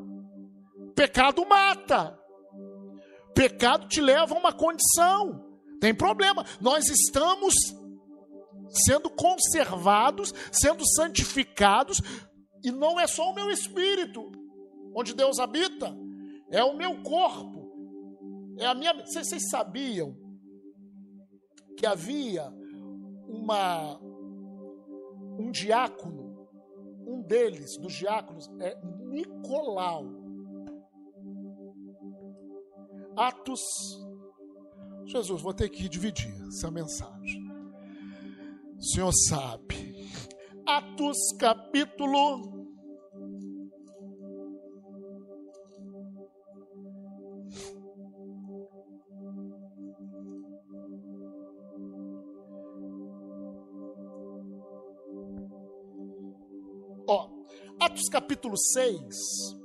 Pecado 0.96 1.46
mata. 1.48 2.20
Pecado 3.34 3.88
te 3.88 4.00
leva 4.00 4.36
a 4.36 4.38
uma 4.38 4.54
condição. 4.54 5.53
Tem 5.84 5.94
problema. 5.94 6.46
Nós 6.62 6.88
estamos 6.88 7.54
sendo 8.86 9.10
conservados, 9.10 10.34
sendo 10.50 10.82
santificados, 10.96 11.98
e 12.64 12.72
não 12.72 12.98
é 12.98 13.06
só 13.06 13.30
o 13.30 13.36
meu 13.36 13.50
espírito, 13.50 14.32
onde 14.96 15.14
Deus 15.14 15.40
habita, 15.40 15.94
é 16.50 16.64
o 16.64 16.78
meu 16.78 17.04
corpo. 17.04 17.70
É 18.60 18.66
a 18.66 18.74
minha. 18.74 18.94
Vocês, 18.94 19.28
vocês 19.28 19.50
sabiam 19.50 20.16
que 21.76 21.86
havia 21.86 22.46
uma 23.28 24.00
um 25.38 25.52
diácono, 25.52 26.48
um 27.06 27.22
deles, 27.22 27.78
dos 27.78 27.92
diáconos, 27.92 28.50
é 28.62 28.74
Nicolau. 29.10 30.06
Atos. 33.18 33.60
Jesus, 35.06 35.42
vou 35.42 35.54
ter 35.54 35.70
que 35.70 35.88
dividir 35.90 36.34
essa 36.48 36.72
mensagem. 36.72 37.44
O 38.78 38.84
Senhor 38.84 39.12
sabe. 39.30 40.10
Atos 40.66 41.18
capítulo 41.40 42.64
Atos 57.84 58.08
capítulo 58.10 58.58
6, 58.58 59.58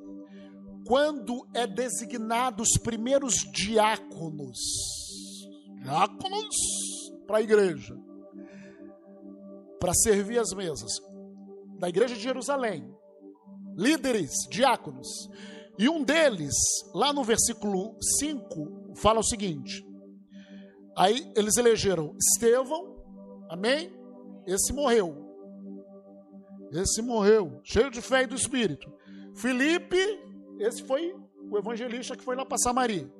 quando 0.85 1.47
é 1.55 1.69
designado 1.69 2.65
os 2.65 2.77
primeiros 2.77 3.37
diáconos, 3.53 4.59
diáconos 5.89 6.55
para 7.27 7.39
a 7.39 7.43
igreja, 7.43 7.97
para 9.81 9.95
servir 9.95 10.39
as 10.39 10.53
mesas, 10.53 11.01
da 11.79 11.89
igreja 11.89 12.15
de 12.15 12.21
Jerusalém, 12.21 12.95
líderes, 13.75 14.31
diáconos, 14.51 15.09
e 15.79 15.89
um 15.89 16.03
deles, 16.03 16.55
lá 16.95 17.13
no 17.13 17.25
versículo 17.25 17.97
5, 18.21 18.95
fala 18.97 19.21
o 19.21 19.25
seguinte: 19.25 19.87
aí 20.95 21.33
eles 21.35 21.57
elegeram 21.57 22.15
Estevão, 22.19 22.97
amém? 23.49 23.91
Esse 24.47 24.73
morreu. 24.73 25.27
Esse 26.71 27.01
morreu, 27.01 27.61
cheio 27.65 27.91
de 27.91 28.03
fé 28.03 28.25
e 28.25 28.27
do 28.27 28.35
Espírito. 28.35 28.93
Felipe, 29.35 29.97
esse 30.59 30.83
foi 30.83 31.15
o 31.51 31.57
evangelista 31.57 32.15
que 32.15 32.25
foi 32.25 32.37
lá 32.37 32.45
para 32.45 32.59
Samaria. 32.59 33.11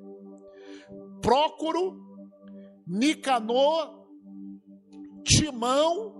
Prócoro, 1.21 2.08
Nicanor, 2.89 4.07
Timão, 5.23 6.15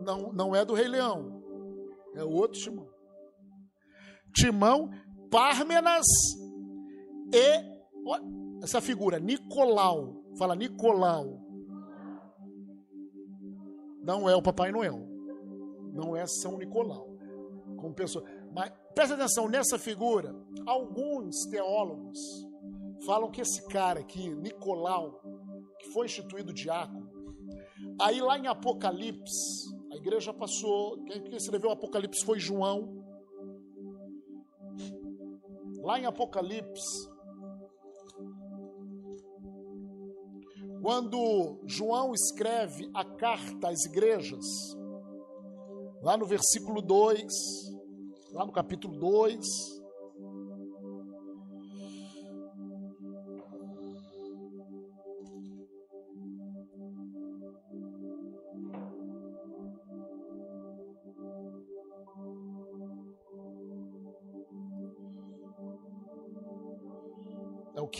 não, 0.00 0.32
não 0.32 0.56
é 0.56 0.64
do 0.64 0.74
Rei 0.74 0.88
Leão, 0.88 1.42
é 2.14 2.24
outro 2.24 2.60
Timão. 2.60 2.88
Timão, 4.34 4.90
Pármenas 5.30 6.06
e 7.32 8.62
essa 8.62 8.80
figura, 8.80 9.18
Nicolau. 9.18 10.24
Fala 10.38 10.56
Nicolau. 10.56 11.40
Não 14.02 14.28
é 14.28 14.34
o 14.34 14.42
Papai 14.42 14.72
Noel 14.72 15.10
não 15.92 16.16
é 16.16 16.24
São 16.26 16.56
Nicolau. 16.56 17.08
Como 17.76 17.94
pessoa, 17.94 18.24
mas 18.52 18.72
Presta 18.94 19.14
atenção 19.14 19.48
nessa 19.48 19.78
figura. 19.78 20.34
Alguns 20.66 21.46
teólogos 21.48 22.18
falam 23.06 23.30
que 23.30 23.40
esse 23.40 23.64
cara 23.68 24.00
aqui, 24.00 24.28
Nicolau, 24.34 25.22
que 25.80 25.92
foi 25.92 26.06
instituído 26.06 26.52
diácono, 26.52 27.10
aí 28.00 28.20
lá 28.20 28.38
em 28.38 28.46
Apocalipse, 28.46 29.74
a 29.90 29.96
igreja 29.96 30.32
passou, 30.32 31.02
quem 31.04 31.34
escreveu 31.34 31.70
Apocalipse 31.70 32.24
foi 32.24 32.38
João. 32.38 33.04
Lá 35.82 35.98
em 35.98 36.04
Apocalipse, 36.04 37.08
quando 40.82 41.60
João 41.66 42.12
escreve 42.12 42.90
a 42.94 43.04
carta 43.04 43.68
às 43.68 43.84
igrejas, 43.86 44.44
lá 46.02 46.16
no 46.16 46.26
versículo 46.26 46.80
2, 46.80 47.24
lá 48.32 48.46
no 48.46 48.52
capítulo 48.52 48.98
2. 48.98 49.79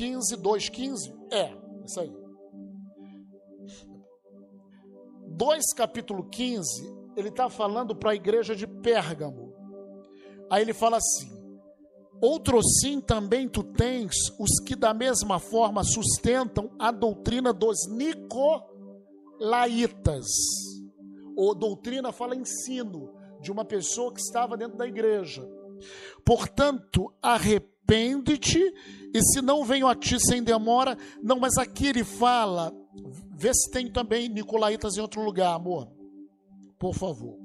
15, 0.00 0.36
2, 0.36 0.68
15? 0.70 1.14
É, 1.30 1.54
isso 1.84 2.00
aí. 2.00 2.10
2, 5.26 5.74
capítulo 5.74 6.24
15, 6.30 6.90
ele 7.14 7.28
está 7.28 7.50
falando 7.50 7.94
para 7.94 8.12
a 8.12 8.14
igreja 8.14 8.56
de 8.56 8.66
Pérgamo. 8.66 9.52
Aí 10.50 10.62
ele 10.62 10.72
fala 10.72 10.96
assim: 10.96 11.30
Outro 12.18 12.62
sim 12.62 12.98
também 12.98 13.46
tu 13.46 13.62
tens 13.62 14.14
os 14.38 14.58
que 14.64 14.74
da 14.74 14.94
mesma 14.94 15.38
forma 15.38 15.84
sustentam 15.84 16.74
a 16.78 16.90
doutrina 16.90 17.52
dos 17.52 17.86
nicolaítas. 17.86 18.64
Ou 21.36 21.54
doutrina 21.54 22.10
fala 22.10 22.34
ensino 22.34 23.12
de 23.42 23.52
uma 23.52 23.66
pessoa 23.66 24.14
que 24.14 24.20
estava 24.20 24.56
dentro 24.56 24.78
da 24.78 24.86
igreja. 24.86 25.46
Portanto, 26.24 27.12
arrepende-te, 27.90 28.58
e 29.12 29.22
se 29.22 29.42
não 29.42 29.64
venho 29.64 29.88
a 29.88 29.94
ti 29.94 30.18
sem 30.20 30.42
demora, 30.42 30.96
não, 31.22 31.40
mas 31.40 31.58
aqui 31.58 31.88
ele 31.88 32.04
fala, 32.04 32.72
vê 33.36 33.52
se 33.52 33.70
tem 33.70 33.90
também 33.90 34.28
nicolaítas 34.28 34.96
em 34.96 35.00
outro 35.00 35.22
lugar, 35.22 35.54
amor. 35.54 35.90
Por 36.78 36.94
favor. 36.94 37.38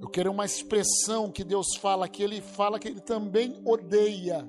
Eu 0.00 0.08
quero 0.08 0.30
uma 0.30 0.44
expressão 0.44 1.30
que 1.30 1.44
Deus 1.44 1.76
fala 1.76 2.08
que 2.08 2.22
ele 2.22 2.40
fala 2.40 2.78
que 2.78 2.88
ele 2.88 3.00
também 3.00 3.60
odeia. 3.64 4.48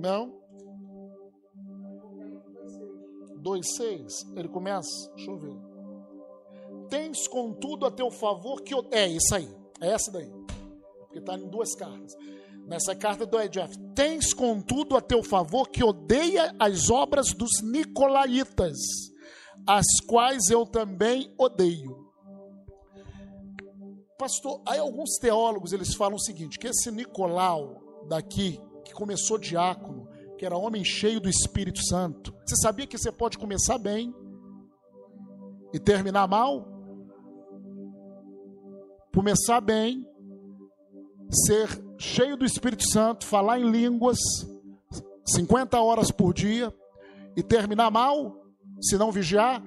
Não? 0.00 0.40
2,6. 3.42 4.36
Ele 4.36 4.48
começa, 4.48 5.10
deixa 5.14 5.30
eu 5.30 5.38
ver 5.38 5.70
tens 6.90 7.28
contudo 7.28 7.86
a 7.86 7.90
teu 7.90 8.10
favor 8.10 8.60
que. 8.60 8.74
É 8.90 9.06
isso 9.06 9.34
aí, 9.34 9.48
é 9.80 9.92
essa 9.92 10.10
daí. 10.10 10.30
Porque 10.98 11.20
está 11.20 11.38
em 11.38 11.48
duas 11.48 11.74
cartas. 11.74 12.14
Nessa 12.66 12.94
carta 12.94 13.24
do 13.24 13.48
Jeff, 13.48 13.76
tens 13.94 14.34
contudo 14.34 14.96
a 14.96 15.00
teu 15.00 15.22
favor 15.22 15.68
que 15.68 15.82
odeia 15.82 16.54
as 16.58 16.90
obras 16.90 17.32
dos 17.32 17.62
nicolaítas, 17.62 18.76
as 19.66 19.86
quais 20.06 20.50
eu 20.50 20.66
também 20.66 21.32
odeio. 21.38 22.08
Pastor, 24.18 24.60
aí 24.66 24.78
alguns 24.78 25.16
teólogos 25.18 25.72
eles 25.72 25.94
falam 25.94 26.16
o 26.16 26.20
seguinte: 26.20 26.58
que 26.58 26.68
esse 26.68 26.90
Nicolau 26.90 28.04
daqui, 28.06 28.60
que 28.84 28.92
começou 28.92 29.38
diácono, 29.38 30.08
que 30.38 30.44
era 30.44 30.56
homem 30.56 30.84
cheio 30.84 31.20
do 31.20 31.28
Espírito 31.28 31.82
Santo, 31.84 32.34
você 32.46 32.56
sabia 32.56 32.86
que 32.86 32.98
você 32.98 33.12
pode 33.12 33.38
começar 33.38 33.78
bem 33.78 34.14
e 35.72 35.78
terminar 35.78 36.26
mal? 36.26 36.80
começar 39.12 39.60
bem, 39.60 40.06
ser 41.30 41.68
cheio 41.98 42.36
do 42.36 42.44
Espírito 42.44 42.88
Santo, 42.90 43.26
falar 43.26 43.58
em 43.58 43.70
línguas 43.70 44.18
50 45.26 45.80
horas 45.80 46.10
por 46.10 46.32
dia 46.32 46.72
e 47.36 47.42
terminar 47.42 47.90
mal, 47.90 48.46
se 48.80 48.96
não 48.96 49.10
vigiar, 49.10 49.62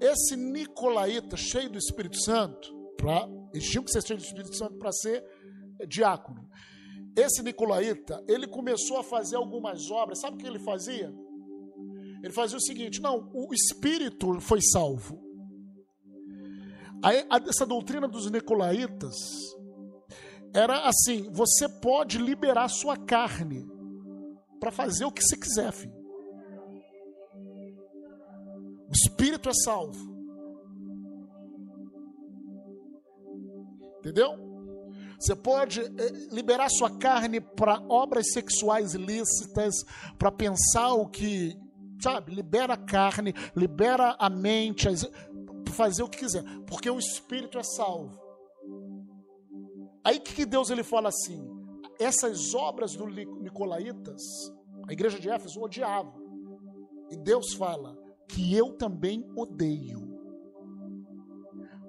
esse 0.00 0.36
Nicolaíta 0.36 1.36
cheio 1.36 1.70
do 1.70 1.78
Espírito 1.78 2.20
Santo, 2.20 2.72
pra, 2.96 3.28
eles 3.52 3.68
tinham 3.68 3.84
que 3.84 3.90
ser 3.90 4.02
cheio 4.02 4.18
do 4.18 4.24
Espírito 4.24 4.56
Santo 4.56 4.76
para 4.78 4.92
ser 4.92 5.24
diácono. 5.86 6.48
Esse 7.20 7.42
Nicolaíta, 7.42 8.22
ele 8.28 8.46
começou 8.46 8.98
a 8.98 9.02
fazer 9.02 9.36
algumas 9.36 9.90
obras, 9.90 10.20
sabe 10.20 10.36
o 10.36 10.38
que 10.38 10.46
ele 10.46 10.60
fazia? 10.60 11.12
Ele 12.22 12.32
fazia 12.32 12.56
o 12.56 12.62
seguinte: 12.62 13.00
não, 13.00 13.28
o 13.34 13.52
espírito 13.52 14.40
foi 14.40 14.60
salvo, 14.62 15.20
essa 17.48 17.66
doutrina 17.66 18.06
dos 18.08 18.30
Nicolaitas 18.30 19.16
era 20.54 20.88
assim: 20.88 21.30
você 21.30 21.68
pode 21.68 22.18
liberar 22.18 22.68
sua 22.68 22.96
carne 22.96 23.66
para 24.58 24.70
fazer 24.70 25.04
o 25.04 25.12
que 25.12 25.22
você 25.22 25.36
quiser, 25.36 25.72
filho. 25.72 25.96
O 28.88 28.92
espírito 28.92 29.48
é 29.48 29.52
salvo. 29.54 30.16
Entendeu? 33.98 34.47
Você 35.18 35.34
pode 35.34 35.80
eh, 35.80 36.12
liberar 36.30 36.68
sua 36.68 36.90
carne 36.96 37.40
para 37.40 37.82
obras 37.88 38.32
sexuais 38.32 38.94
ilícitas, 38.94 39.74
para 40.16 40.30
pensar 40.30 40.92
o 40.92 41.08
que, 41.08 41.58
sabe, 42.00 42.34
libera 42.34 42.74
a 42.74 42.76
carne, 42.76 43.34
libera 43.56 44.14
a 44.18 44.30
mente, 44.30 44.86
fazer 45.72 46.02
o 46.02 46.08
que 46.08 46.18
quiser, 46.18 46.44
porque 46.66 46.88
o 46.88 46.98
espírito 46.98 47.58
é 47.58 47.62
salvo. 47.62 48.18
Aí 50.04 50.20
que 50.20 50.46
Deus 50.46 50.70
ele 50.70 50.82
fala 50.82 51.08
assim: 51.08 51.44
essas 51.98 52.54
obras 52.54 52.94
do 52.94 53.06
Nicolaitas, 53.06 54.22
a 54.88 54.92
igreja 54.92 55.18
de 55.18 55.28
Éfeso 55.28 55.60
odiava. 55.60 56.14
E 57.10 57.16
Deus 57.16 57.54
fala 57.54 57.96
que 58.28 58.54
eu 58.54 58.72
também 58.76 59.28
odeio. 59.34 60.06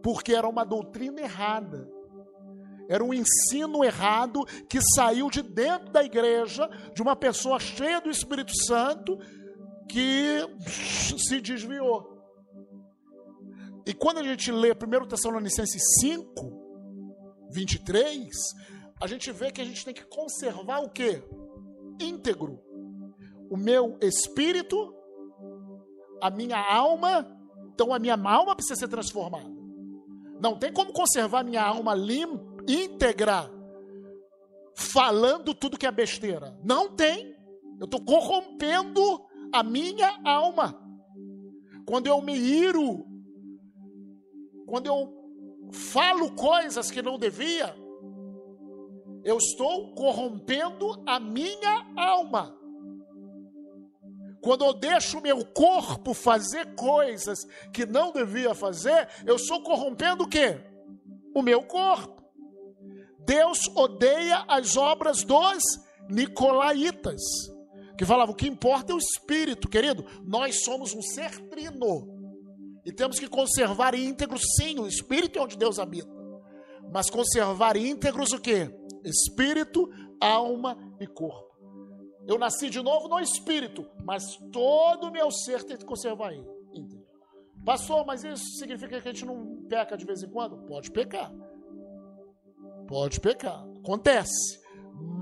Porque 0.01 0.33
era 0.33 0.47
uma 0.47 0.65
doutrina 0.65 1.21
errada. 1.21 1.89
Era 2.89 3.03
um 3.03 3.13
ensino 3.13 3.83
errado 3.83 4.43
que 4.67 4.79
saiu 4.95 5.29
de 5.29 5.43
dentro 5.43 5.91
da 5.91 6.03
igreja, 6.03 6.67
de 6.95 7.03
uma 7.03 7.15
pessoa 7.15 7.59
cheia 7.59 8.01
do 8.01 8.09
Espírito 8.09 8.51
Santo, 8.65 9.15
que 9.87 10.39
se 11.19 11.39
desviou. 11.39 12.17
E 13.85 13.93
quando 13.93 14.17
a 14.17 14.23
gente 14.23 14.51
lê 14.51 14.71
1 14.71 15.07
Tessalonicenses 15.07 15.81
5, 16.01 17.47
23, 17.51 18.27
a 18.99 19.05
gente 19.05 19.31
vê 19.31 19.51
que 19.51 19.61
a 19.61 19.65
gente 19.65 19.85
tem 19.85 19.93
que 19.93 20.05
conservar 20.05 20.79
o 20.79 20.89
que? 20.89 21.23
Íntegro. 21.99 22.59
O 23.51 23.57
meu 23.57 23.97
espírito, 24.01 24.95
a 26.21 26.31
minha 26.31 26.57
alma. 26.57 27.25
Então 27.73 27.93
a 27.93 27.99
minha 27.99 28.15
alma 28.15 28.55
precisa 28.55 28.79
ser 28.79 28.87
transformada. 28.87 29.49
Não 30.41 30.57
tem 30.57 30.71
como 30.71 30.91
conservar 30.91 31.43
minha 31.43 31.63
alma 31.63 31.93
limpa, 31.93 32.48
íntegra, 32.67 33.49
falando 34.75 35.53
tudo 35.53 35.77
que 35.77 35.87
é 35.87 35.91
besteira. 35.91 36.57
Não 36.63 36.95
tem. 36.95 37.35
Eu 37.79 37.85
estou 37.85 38.01
corrompendo 38.01 39.01
a 39.53 39.63
minha 39.63 40.19
alma. 40.23 40.79
Quando 41.85 42.07
eu 42.07 42.21
me 42.21 42.35
iro 42.35 43.09
quando 44.69 44.85
eu 44.85 45.11
falo 45.71 46.31
coisas 46.35 46.91
que 46.91 47.01
não 47.01 47.17
devia, 47.17 47.75
eu 49.23 49.37
estou 49.37 49.95
corrompendo 49.95 51.03
a 51.07 51.19
minha 51.19 51.91
alma. 51.97 52.55
Quando 54.41 54.63
eu 54.63 54.73
deixo 54.73 55.17
o 55.17 55.21
meu 55.21 55.43
corpo 55.43 56.13
fazer 56.13 56.75
coisas 56.75 57.43
que 57.73 57.85
não 57.85 58.13
devia 58.13 58.53
fazer, 58.53 59.09
eu 59.25 59.35
estou 59.35 59.63
corrompendo 59.63 60.23
o 60.23 60.29
quê? 60.29 60.61
O 61.35 61.41
meu 61.41 61.63
corpo. 61.63 62.18
Deus 63.29 63.59
odeia 63.75 64.43
as 64.47 64.75
obras 64.75 65.23
dos 65.23 65.63
nicolaítas, 66.09 67.21
que 67.95 68.03
falavam: 68.03 68.33
o 68.33 68.35
que 68.35 68.47
importa 68.47 68.91
é 68.91 68.95
o 68.95 68.97
espírito, 68.97 69.69
querido. 69.69 70.03
Nós 70.25 70.63
somos 70.63 70.95
um 70.95 71.01
ser 71.03 71.37
trino. 71.47 72.07
E 72.83 72.91
temos 72.91 73.19
que 73.19 73.27
conservar 73.27 73.93
íntegro, 73.93 74.39
sim, 74.39 74.79
o 74.79 74.87
Espírito 74.87 75.37
é 75.37 75.41
onde 75.43 75.57
Deus 75.57 75.77
habita. 75.77 76.09
mas 76.91 77.07
conservar 77.11 77.77
íntegros 77.77 78.31
o 78.31 78.41
quê? 78.41 78.67
Espírito, 79.05 79.87
alma 80.19 80.75
e 80.99 81.05
corpo. 81.05 81.53
Eu 82.27 82.39
nasci 82.39 82.67
de 82.67 82.81
novo 82.81 83.07
no 83.07 83.19
espírito, 83.19 83.85
mas 84.03 84.23
todo 84.51 85.07
o 85.07 85.11
meu 85.11 85.29
ser 85.29 85.63
tem 85.63 85.77
que 85.77 85.85
conservar 85.85 86.33
íntegro. 86.33 87.05
Pastor, 87.63 88.03
mas 88.07 88.23
isso 88.23 88.57
significa 88.57 88.99
que 88.99 89.07
a 89.07 89.11
gente 89.11 89.25
não 89.25 89.67
peca 89.69 89.95
de 89.95 90.05
vez 90.05 90.23
em 90.23 90.29
quando? 90.29 90.57
Pode 90.65 90.89
pecar. 90.89 91.31
Pode 92.89 93.19
pecar. 93.19 93.63
Acontece. 93.83 94.59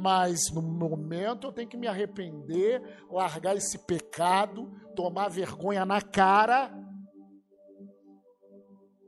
Mas 0.01 0.49
no 0.53 0.61
momento 0.61 1.47
eu 1.47 1.51
tenho 1.51 1.67
que 1.67 1.75
me 1.75 1.85
arrepender, 1.85 2.81
largar 3.11 3.57
esse 3.57 3.77
pecado, 3.79 4.71
tomar 4.95 5.27
vergonha 5.27 5.85
na 5.85 6.01
cara. 6.01 6.73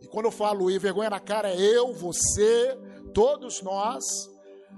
E 0.01 0.07
quando 0.07 0.26
eu 0.26 0.32
falo 0.32 0.70
e 0.70 0.78
vergonha 0.78 1.10
na 1.10 1.22
cara, 1.22 1.49
é 1.49 1.57
eu, 1.57 1.93
você, 1.93 2.78
todos 3.14 3.62
nós. 3.62 4.03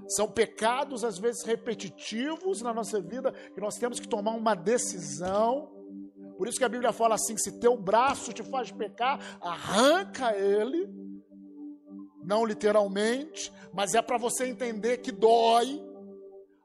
São 0.06 0.30
pecados, 0.30 1.02
às 1.02 1.18
vezes, 1.18 1.42
repetitivos 1.42 2.62
na 2.62 2.72
nossa 2.72 3.00
vida, 3.00 3.32
que 3.32 3.60
nós 3.60 3.76
temos 3.78 3.98
que 3.98 4.06
tomar 4.06 4.32
uma 4.32 4.54
decisão. 4.54 5.72
Por 6.38 6.46
isso 6.46 6.58
que 6.58 6.64
a 6.64 6.68
Bíblia 6.68 6.92
fala 6.92 7.16
assim: 7.16 7.36
se 7.36 7.58
teu 7.58 7.76
braço 7.76 8.32
te 8.32 8.44
faz 8.44 8.70
pecar, 8.70 9.38
arranca 9.40 10.36
ele. 10.36 11.11
Não 12.22 12.44
literalmente, 12.44 13.52
mas 13.72 13.94
é 13.94 14.02
para 14.02 14.18
você 14.18 14.46
entender 14.46 14.98
que 14.98 15.10
dói. 15.10 15.82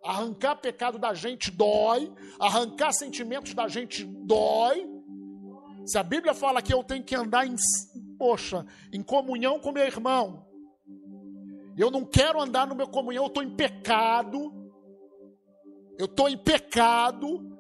Arrancar 0.04 0.56
pecado 0.56 0.98
da 0.98 1.14
gente 1.14 1.52
dói, 1.52 2.10
arrancar 2.40 2.94
sentimentos 2.94 3.54
da 3.54 3.68
gente 3.68 4.06
dói. 4.06 4.88
Se 5.86 5.98
a 5.98 6.04
Bíblia 6.04 6.34
fala 6.34 6.62
que 6.62 6.74
eu 6.74 6.84
tenho 6.84 7.04
que 7.04 7.16
andar 7.16 7.46
em, 7.46 7.56
poxa, 8.18 8.66
em 8.94 9.02
comunhão 9.02 9.60
com 9.60 9.72
meu 9.72 9.84
irmão, 9.84 10.46
eu 11.78 11.92
não 11.92 12.06
quero 12.06 12.42
andar 12.42 12.66
no 12.66 12.76
meu 12.76 12.88
comunhão, 12.88 13.26
eu 13.26 13.28
estou 13.28 13.44
em 13.44 13.56
pecado. 13.56 14.52
Eu 15.98 16.06
estou 16.06 16.28
em 16.28 16.38
pecado. 16.38 17.58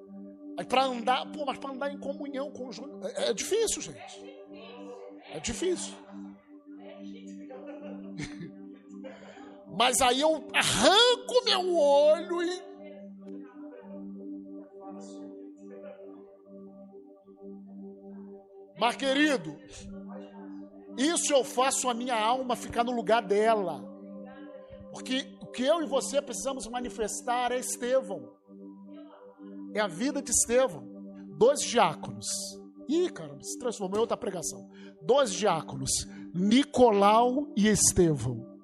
Aí 0.57 0.65
para 0.65 0.85
andar, 0.85 1.31
pô, 1.31 1.45
mas 1.45 1.57
para 1.59 1.71
andar 1.71 1.91
em 1.91 1.99
comunhão 1.99 2.51
com 2.51 2.67
os 2.67 2.79
é, 3.15 3.29
é 3.29 3.33
difícil, 3.33 3.81
gente. 3.81 4.37
É 5.31 5.39
difícil. 5.39 5.93
Mas 9.77 10.01
aí 10.01 10.21
eu 10.21 10.43
arranco 10.53 11.45
meu 11.45 11.77
olho 11.77 12.41
e 12.41 12.67
Mas 18.79 18.95
querido, 18.95 19.57
isso 20.95 21.33
eu 21.33 21.43
faço 21.43 21.89
a 21.89 21.95
minha 21.95 22.15
alma 22.15 22.55
ficar 22.55 22.83
no 22.83 22.91
lugar 22.91 23.23
dela. 23.23 23.83
Porque 24.91 25.35
o 25.41 25.47
que 25.47 25.63
eu 25.63 25.81
e 25.81 25.85
você 25.87 26.21
precisamos 26.21 26.67
manifestar 26.67 27.51
é 27.51 27.57
Estevão. 27.57 28.35
É 29.73 29.79
a 29.79 29.87
vida 29.87 30.21
de 30.21 30.29
Estevão. 30.29 30.87
Dois 31.37 31.61
diáconos. 31.61 32.27
Ih, 32.87 33.09
caramba, 33.09 33.43
se 33.43 33.57
transformou 33.57 33.97
em 33.97 34.01
outra 34.01 34.15
pregação. 34.15 34.69
Dois 35.01 35.31
diáconos, 35.33 35.89
Nicolau 36.33 37.47
e 37.55 37.67
Estevão. 37.67 38.56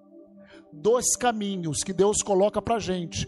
Dois 0.73 1.15
caminhos 1.15 1.83
que 1.83 1.93
Deus 1.93 2.21
coloca 2.23 2.61
para 2.61 2.79
gente. 2.79 3.27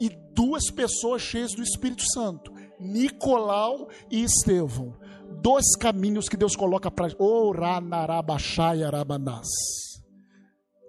E 0.00 0.10
duas 0.34 0.70
pessoas 0.70 1.22
cheias 1.22 1.52
do 1.54 1.62
Espírito 1.62 2.02
Santo. 2.12 2.52
Nicolau 2.80 3.88
e 4.10 4.24
Estevão. 4.24 4.94
Dois 5.40 5.76
caminhos 5.76 6.28
que 6.28 6.36
Deus 6.36 6.56
coloca 6.56 6.90
para. 6.90 7.14
Oh, 7.18 7.52
Ranarabachayarabanás 7.52 9.46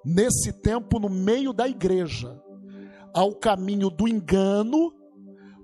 nesse 0.07 0.53
tempo 0.53 0.99
no 0.99 1.09
meio 1.09 1.51
da 1.51 1.67
igreja 1.67 2.41
ao 3.13 3.35
caminho 3.35 3.89
do 3.89 4.07
engano, 4.07 4.93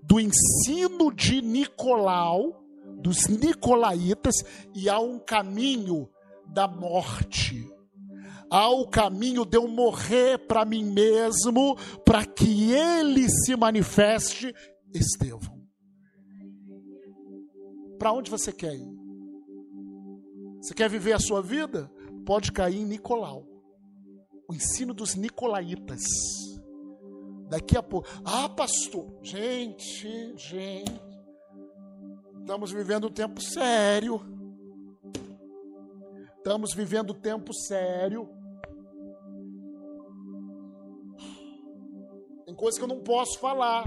do 0.04 0.20
ensino 0.20 1.14
de 1.14 1.42
Nicolau, 1.42 2.62
dos 3.00 3.28
nicolaítas, 3.28 4.36
e 4.76 4.90
há 4.90 5.00
um 5.00 5.20
caminho 5.20 6.10
da 6.48 6.68
morte. 6.68 7.70
Há 8.54 8.70
o 8.70 8.88
caminho 8.88 9.46
de 9.46 9.58
eu 9.58 9.68
morrer 9.68 10.38
para 10.38 10.64
mim 10.64 10.84
mesmo, 10.84 11.76
para 12.06 12.24
que 12.24 12.72
ele 12.72 13.28
se 13.28 13.56
manifeste, 13.56 14.54
Estevão. 14.94 15.60
Para 17.98 18.14
onde 18.14 18.30
você 18.30 18.52
quer 18.54 18.76
ir? 18.76 18.88
Você 20.62 20.72
quer 20.76 20.88
viver 20.88 21.14
a 21.14 21.20
sua 21.20 21.42
vida? 21.42 21.92
Pode 22.28 22.52
cair 22.52 22.78
em 22.78 22.86
Nicolau 22.86 23.44
o 24.48 24.54
ensino 24.54 24.94
dos 24.94 25.16
nicolaítas. 25.16 26.04
Daqui 27.50 27.76
a 27.76 27.82
pouco, 27.82 28.08
ah, 28.24 28.48
pastor, 28.50 29.18
gente, 29.24 30.38
gente, 30.38 31.02
estamos 32.40 32.72
vivendo 32.72 33.08
um 33.08 33.12
tempo 33.12 33.42
sério. 33.42 34.22
Estamos 36.38 36.76
vivendo 36.76 37.14
um 37.14 37.20
tempo 37.20 37.52
sério. 37.52 38.43
Tem 42.54 42.60
coisa 42.60 42.78
que 42.78 42.84
eu 42.84 42.88
não 42.88 43.00
posso 43.00 43.40
falar. 43.40 43.84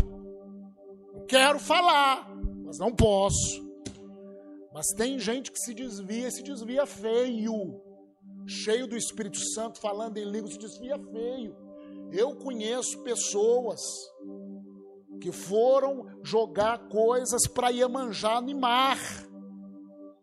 Eu 1.14 1.24
quero 1.26 1.56
falar, 1.60 2.28
mas 2.64 2.80
não 2.80 2.92
posso. 2.92 3.64
Mas 4.74 4.88
tem 4.88 5.20
gente 5.20 5.52
que 5.52 5.58
se 5.60 5.72
desvia, 5.72 6.28
se 6.32 6.42
desvia 6.42 6.84
feio 6.84 7.80
cheio 8.44 8.88
do 8.88 8.96
Espírito 8.96 9.38
Santo, 9.54 9.80
falando 9.80 10.16
em 10.16 10.24
línguas, 10.24 10.54
se 10.54 10.58
desvia 10.58 10.98
feio. 10.98 11.56
Eu 12.10 12.34
conheço 12.34 13.04
pessoas 13.04 13.80
que 15.20 15.30
foram 15.30 16.20
jogar 16.24 16.88
coisas 16.88 17.46
para 17.46 17.70
Iemanjá 17.70 18.40
no 18.40 18.58
mar. 18.58 18.98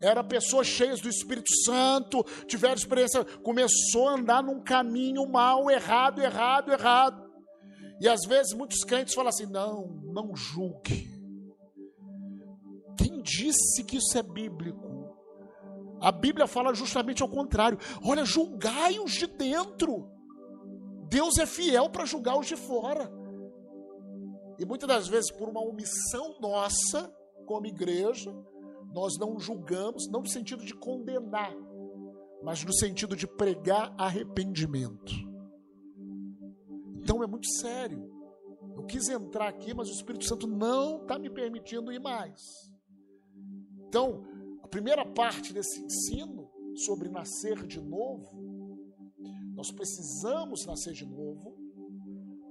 Era 0.02 0.22
pessoas 0.22 0.68
cheias 0.68 1.00
do 1.00 1.08
Espírito 1.08 1.54
Santo, 1.64 2.26
tiveram 2.46 2.76
experiência, 2.76 3.24
começou 3.42 4.10
a 4.10 4.16
andar 4.16 4.44
num 4.44 4.62
caminho 4.62 5.26
mal, 5.26 5.72
errado, 5.72 6.22
errado, 6.22 6.74
errado. 6.74 7.23
E 8.00 8.08
às 8.08 8.22
vezes 8.28 8.54
muitos 8.54 8.84
crentes 8.84 9.14
falam 9.14 9.30
assim: 9.30 9.46
não, 9.46 9.88
não 10.04 10.36
julgue. 10.36 11.12
Quem 12.98 13.22
disse 13.22 13.84
que 13.84 13.98
isso 13.98 14.18
é 14.18 14.24
bíblico? 14.24 15.04
A 16.02 16.12
Bíblia 16.12 16.48
fala 16.48 16.74
justamente 16.74 17.24
ao 17.24 17.30
contrário. 17.30 17.78
Olha, 18.04 18.26
julgai 18.26 19.00
os 19.00 19.14
de 19.14 19.26
dentro. 19.26 20.10
Deus 21.08 21.38
é 21.38 21.46
fiel 21.46 21.90
para 21.90 22.06
julgar 22.06 22.38
os 22.38 22.46
de 22.46 22.58
fora. 22.58 23.10
E 24.60 24.66
muitas 24.66 24.88
das 24.88 25.08
vezes, 25.08 25.32
por 25.32 25.48
uma 25.48 25.62
omissão 25.62 26.36
nossa, 26.42 27.14
como 27.46 27.68
igreja, 27.68 28.34
nós 28.94 29.18
não 29.18 29.40
julgamos, 29.40 30.10
não 30.10 30.22
no 30.22 30.28
sentido 30.28 30.64
de 30.64 30.74
condenar, 30.74 31.56
mas 32.44 32.64
no 32.64 32.74
sentido 32.74 33.16
de 33.16 33.26
pregar 33.26 33.94
arrependimento. 33.98 35.33
Então 37.04 37.24
é 37.24 37.28
muito 37.28 37.48
sério. 37.48 38.12
Eu 38.76 38.84
quis 38.86 39.08
entrar 39.10 39.48
aqui, 39.48 39.74
mas 39.74 39.90
o 39.90 39.94
Espírito 39.94 40.26
Santo 40.26 40.48
não 40.48 41.04
está 41.04 41.20
me 41.20 41.30
permitindo 41.30 41.92
ir 41.92 42.00
mais. 42.00 42.42
Então, 43.88 44.26
primeira 44.74 45.06
parte 45.06 45.54
desse 45.54 45.80
ensino 45.84 46.50
sobre 46.76 47.08
nascer 47.08 47.64
de 47.68 47.80
novo, 47.80 48.28
nós 49.54 49.70
precisamos 49.70 50.66
nascer 50.66 50.94
de 50.94 51.06
novo. 51.06 51.56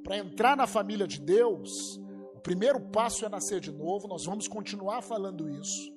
Para 0.05 0.19
entrar 0.19 0.57
na 0.57 0.69
família 0.69 1.05
de 1.05 1.21
Deus, 1.21 1.97
o 2.37 2.41
primeiro 2.41 2.81
passo 2.91 3.25
é 3.25 3.29
nascer 3.29 3.59
de 3.59 3.73
novo. 3.73 4.07
Nós 4.07 4.25
vamos 4.25 4.47
continuar 4.47 5.03
falando 5.03 5.51
isso. 5.51 5.93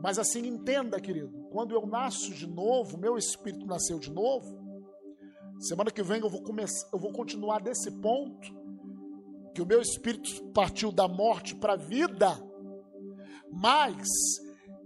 Mas 0.00 0.18
assim, 0.18 0.46
entenda, 0.46 0.98
querido, 0.98 1.46
quando 1.50 1.74
eu 1.74 1.86
nasço 1.86 2.32
de 2.32 2.46
novo, 2.46 2.96
meu 2.96 3.18
espírito 3.18 3.66
nasceu 3.66 3.98
de 3.98 4.10
novo. 4.10 4.57
Semana 5.58 5.90
que 5.90 6.02
vem 6.02 6.20
eu 6.20 6.30
vou 6.30 6.42
começar, 6.42 6.88
eu 6.92 6.98
vou 6.98 7.12
continuar 7.12 7.60
desse 7.60 7.90
ponto 7.90 8.56
que 9.54 9.60
o 9.60 9.66
meu 9.66 9.80
espírito 9.80 10.44
partiu 10.52 10.92
da 10.92 11.08
morte 11.08 11.54
para 11.54 11.72
a 11.72 11.76
vida. 11.76 12.28
Mas 13.50 14.06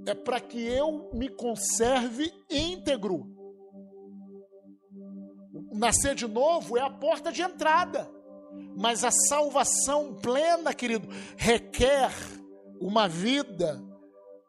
é 0.07 0.15
para 0.15 0.41
que 0.41 0.59
eu 0.59 1.11
me 1.13 1.29
conserve 1.29 2.33
íntegro. 2.51 3.27
Nascer 5.73 6.15
de 6.15 6.27
novo 6.27 6.79
é 6.79 6.81
a 6.81 6.91
porta 6.91 7.31
de 7.31 7.43
entrada, 7.43 8.11
mas 8.77 9.05
a 9.05 9.11
salvação 9.11 10.15
plena, 10.15 10.73
querido, 10.73 11.09
requer 11.37 12.11
uma 12.81 13.09
vida, 13.09 13.83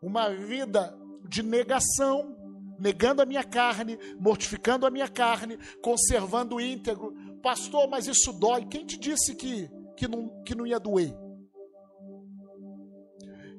uma 0.01 0.29
vida 0.29 0.97
de 1.27 1.43
negação, 1.43 2.35
negando 2.83 3.21
a 3.21 3.25
minha 3.25 3.45
carne, 3.45 3.97
mortificando 4.19 4.85
a 4.85 4.91
minha 4.91 5.07
carne, 5.07 5.57
conservando 5.81 6.57
o 6.57 6.61
íntegro. 6.61 7.13
Pastor, 7.41 7.87
mas 7.87 8.07
isso 8.07 8.33
dói. 8.33 8.65
Quem 8.65 8.85
te 8.85 8.99
disse 8.99 9.33
que, 9.35 9.71
que, 9.95 10.05
não, 10.05 10.43
que 10.43 10.53
não 10.53 10.67
ia 10.67 10.81
doer? 10.81 11.17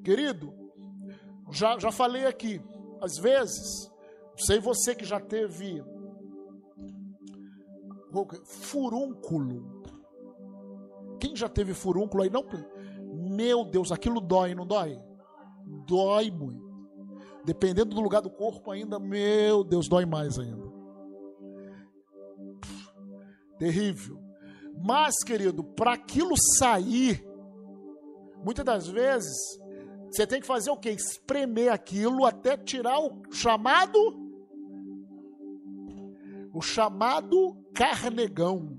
Querido, 0.05 0.53
já, 1.51 1.79
já 1.79 1.91
falei 1.91 2.27
aqui, 2.27 2.61
às 3.01 3.16
vezes, 3.16 3.91
sei 4.37 4.59
você 4.59 4.95
que 4.95 5.07
já 5.07 5.18
teve 5.18 5.83
Furúnculo. 8.45 9.83
Quem 11.18 11.35
já 11.35 11.49
teve 11.49 11.72
furúnculo 11.72 12.22
aí? 12.22 12.31
Não. 12.31 12.45
Meu 13.12 13.64
Deus, 13.64 13.91
aquilo 13.91 14.20
dói, 14.20 14.55
não 14.55 14.66
dói? 14.66 15.01
Dói 15.87 16.31
muito. 16.31 16.64
Dependendo 17.45 17.95
do 17.95 18.01
lugar 18.01 18.22
do 18.22 18.30
corpo, 18.30 18.70
ainda, 18.70 18.99
meu 18.99 19.62
Deus, 19.62 19.88
dói 19.88 20.07
mais 20.07 20.38
ainda. 20.38 20.72
Terrível. 23.59 24.18
Mas, 24.82 25.22
querido, 25.22 25.62
para 25.62 25.92
aquilo 25.92 26.34
sair, 26.59 27.24
muitas 28.42 28.64
das 28.64 28.88
vezes, 28.88 29.36
você 30.11 30.26
tem 30.26 30.40
que 30.40 30.47
fazer 30.47 30.70
o 30.70 30.76
quê? 30.76 30.90
Espremer 30.90 31.72
aquilo 31.72 32.24
até 32.24 32.57
tirar 32.57 32.99
o 32.99 33.22
chamado 33.30 34.24
o 36.55 36.62
chamado 36.62 37.57
carnegão. 37.74 38.78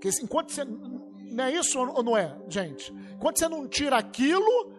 Que 0.00 0.08
enquanto 0.22 0.52
você 0.52 0.64
não 0.64 1.44
é 1.44 1.52
isso 1.52 1.78
ou 1.78 2.02
não 2.02 2.16
é, 2.16 2.40
gente? 2.48 2.92
Enquanto 3.14 3.38
você 3.38 3.48
não 3.48 3.66
tira 3.66 3.96
aquilo, 3.96 4.72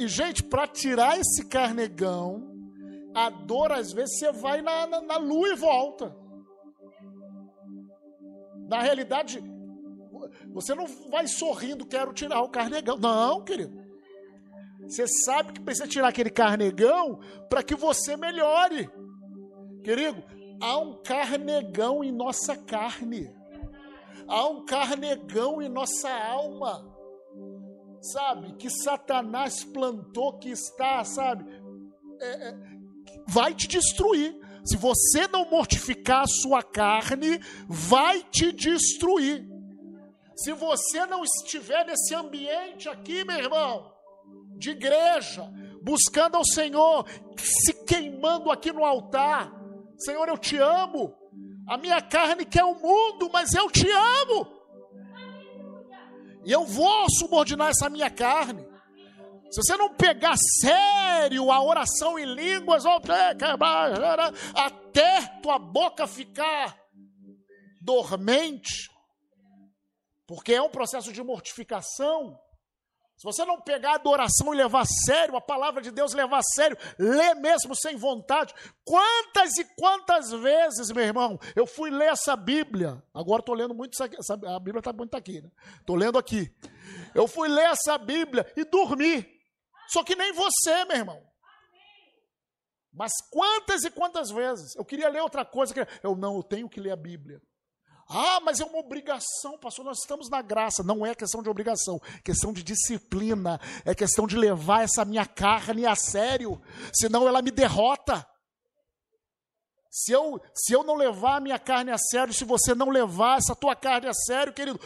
e 0.00 0.08
gente, 0.08 0.42
para 0.42 0.66
tirar 0.66 1.18
esse 1.18 1.44
carnegão, 1.44 2.56
a 3.14 3.28
dor 3.28 3.70
às 3.70 3.92
vezes 3.92 4.18
você 4.18 4.32
vai 4.32 4.62
na, 4.62 4.86
na, 4.86 5.00
na 5.02 5.16
lua 5.18 5.50
e 5.50 5.56
volta. 5.56 6.16
Na 8.66 8.80
realidade, 8.80 9.44
você 10.54 10.74
não 10.74 10.86
vai 10.86 11.26
sorrindo, 11.26 11.84
quero 11.84 12.14
tirar 12.14 12.40
o 12.40 12.48
carnegão. 12.48 12.96
Não, 12.96 13.44
querido. 13.44 13.78
Você 14.88 15.06
sabe 15.06 15.52
que 15.52 15.60
precisa 15.60 15.86
tirar 15.86 16.08
aquele 16.08 16.30
carnegão 16.30 17.20
para 17.50 17.62
que 17.62 17.74
você 17.74 18.16
melhore. 18.16 18.88
Querido, 19.84 20.24
há 20.62 20.78
um 20.78 21.02
carnegão 21.02 22.02
em 22.02 22.10
nossa 22.10 22.56
carne. 22.56 23.30
Há 24.26 24.48
um 24.48 24.64
carnegão 24.64 25.60
em 25.60 25.68
nossa 25.68 26.08
alma. 26.08 26.88
Sabe? 28.00 28.54
Que 28.54 28.70
Satanás 28.70 29.62
plantou, 29.64 30.38
que 30.38 30.50
está, 30.50 31.04
sabe? 31.04 31.44
É, 32.20 32.48
é, 32.48 32.56
vai 33.28 33.54
te 33.54 33.68
destruir. 33.68 34.38
Se 34.64 34.76
você 34.76 35.26
não 35.28 35.48
mortificar 35.50 36.22
a 36.22 36.26
sua 36.26 36.62
carne, 36.62 37.40
vai 37.68 38.22
te 38.22 38.52
destruir. 38.52 39.46
Se 40.36 40.52
você 40.52 41.04
não 41.06 41.22
estiver 41.24 41.84
nesse 41.84 42.14
ambiente 42.14 42.88
aqui, 42.88 43.24
meu 43.24 43.38
irmão, 43.38 43.92
de 44.56 44.70
igreja, 44.70 45.50
buscando 45.82 46.36
ao 46.36 46.44
Senhor, 46.44 47.06
se 47.38 47.84
queimando 47.84 48.50
aqui 48.50 48.72
no 48.72 48.84
altar, 48.84 49.52
Senhor, 49.98 50.28
eu 50.28 50.38
te 50.38 50.56
amo. 50.56 51.14
A 51.68 51.76
minha 51.76 52.00
carne 52.00 52.44
quer 52.44 52.64
o 52.64 52.74
mundo, 52.74 53.30
mas 53.32 53.52
eu 53.54 53.70
te 53.70 53.86
amo. 53.90 54.59
E 56.44 56.52
eu 56.52 56.64
vou 56.64 57.06
subordinar 57.10 57.70
essa 57.70 57.90
minha 57.90 58.10
carne. 58.10 58.66
Se 59.50 59.62
você 59.62 59.76
não 59.76 59.94
pegar 59.94 60.36
sério 60.60 61.50
a 61.50 61.62
oração 61.62 62.18
em 62.18 62.24
línguas, 62.24 62.84
até 64.54 65.26
tua 65.42 65.58
boca 65.58 66.06
ficar 66.06 66.78
dormente, 67.80 68.88
porque 70.26 70.54
é 70.54 70.62
um 70.62 70.70
processo 70.70 71.12
de 71.12 71.22
mortificação. 71.22 72.38
Se 73.20 73.26
você 73.26 73.44
não 73.44 73.60
pegar 73.60 73.90
a 73.90 73.94
adoração 73.96 74.54
e 74.54 74.56
levar 74.56 74.80
a 74.80 74.86
sério, 74.86 75.36
a 75.36 75.42
palavra 75.42 75.82
de 75.82 75.90
Deus 75.90 76.14
levar 76.14 76.38
a 76.38 76.42
sério, 76.54 76.74
ler 76.98 77.34
mesmo 77.34 77.76
sem 77.76 77.94
vontade. 77.94 78.54
Quantas 78.82 79.58
e 79.58 79.64
quantas 79.76 80.30
vezes, 80.30 80.90
meu 80.90 81.04
irmão, 81.04 81.38
eu 81.54 81.66
fui 81.66 81.90
ler 81.90 82.12
essa 82.12 82.34
Bíblia. 82.34 83.04
Agora 83.12 83.40
estou 83.40 83.54
lendo 83.54 83.74
muito, 83.74 83.92
essa, 84.02 84.32
a 84.32 84.58
Bíblia 84.58 84.78
está 84.78 84.90
muito 84.90 85.14
aqui, 85.14 85.42
né? 85.42 85.50
Estou 85.78 85.96
lendo 85.96 86.18
aqui. 86.18 86.50
Eu 87.14 87.28
fui 87.28 87.46
ler 87.46 87.66
essa 87.66 87.98
Bíblia 87.98 88.50
e 88.56 88.64
dormi. 88.64 89.28
Só 89.88 90.02
que 90.02 90.16
nem 90.16 90.32
você, 90.32 90.86
meu 90.86 90.96
irmão. 90.96 91.22
Mas 92.90 93.12
quantas 93.30 93.84
e 93.84 93.90
quantas 93.90 94.30
vezes? 94.30 94.74
Eu 94.76 94.84
queria 94.84 95.10
ler 95.10 95.20
outra 95.20 95.44
coisa. 95.44 95.74
Eu 96.02 96.16
não, 96.16 96.36
eu 96.36 96.42
tenho 96.42 96.70
que 96.70 96.80
ler 96.80 96.92
a 96.92 96.96
Bíblia. 96.96 97.38
Ah, 98.12 98.40
mas 98.40 98.58
é 98.58 98.64
uma 98.64 98.78
obrigação, 98.78 99.56
pastor. 99.56 99.84
Nós 99.84 99.98
estamos 99.98 100.28
na 100.28 100.42
graça. 100.42 100.82
Não 100.82 101.06
é 101.06 101.14
questão 101.14 101.44
de 101.44 101.48
obrigação, 101.48 102.00
é 102.18 102.20
questão 102.22 102.52
de 102.52 102.64
disciplina. 102.64 103.60
É 103.84 103.94
questão 103.94 104.26
de 104.26 104.36
levar 104.36 104.82
essa 104.82 105.04
minha 105.04 105.24
carne 105.24 105.86
a 105.86 105.94
sério. 105.94 106.60
Senão 106.92 107.28
ela 107.28 107.40
me 107.40 107.52
derrota. 107.52 108.26
Se 109.88 110.10
eu, 110.10 110.40
se 110.52 110.72
eu 110.72 110.82
não 110.82 110.96
levar 110.96 111.36
a 111.36 111.40
minha 111.40 111.58
carne 111.58 111.92
a 111.92 111.98
sério, 111.98 112.34
se 112.34 112.44
você 112.44 112.74
não 112.74 112.90
levar 112.90 113.38
essa 113.38 113.54
tua 113.54 113.76
carne 113.76 114.08
a 114.08 114.12
sério, 114.12 114.52
querido, 114.52 114.80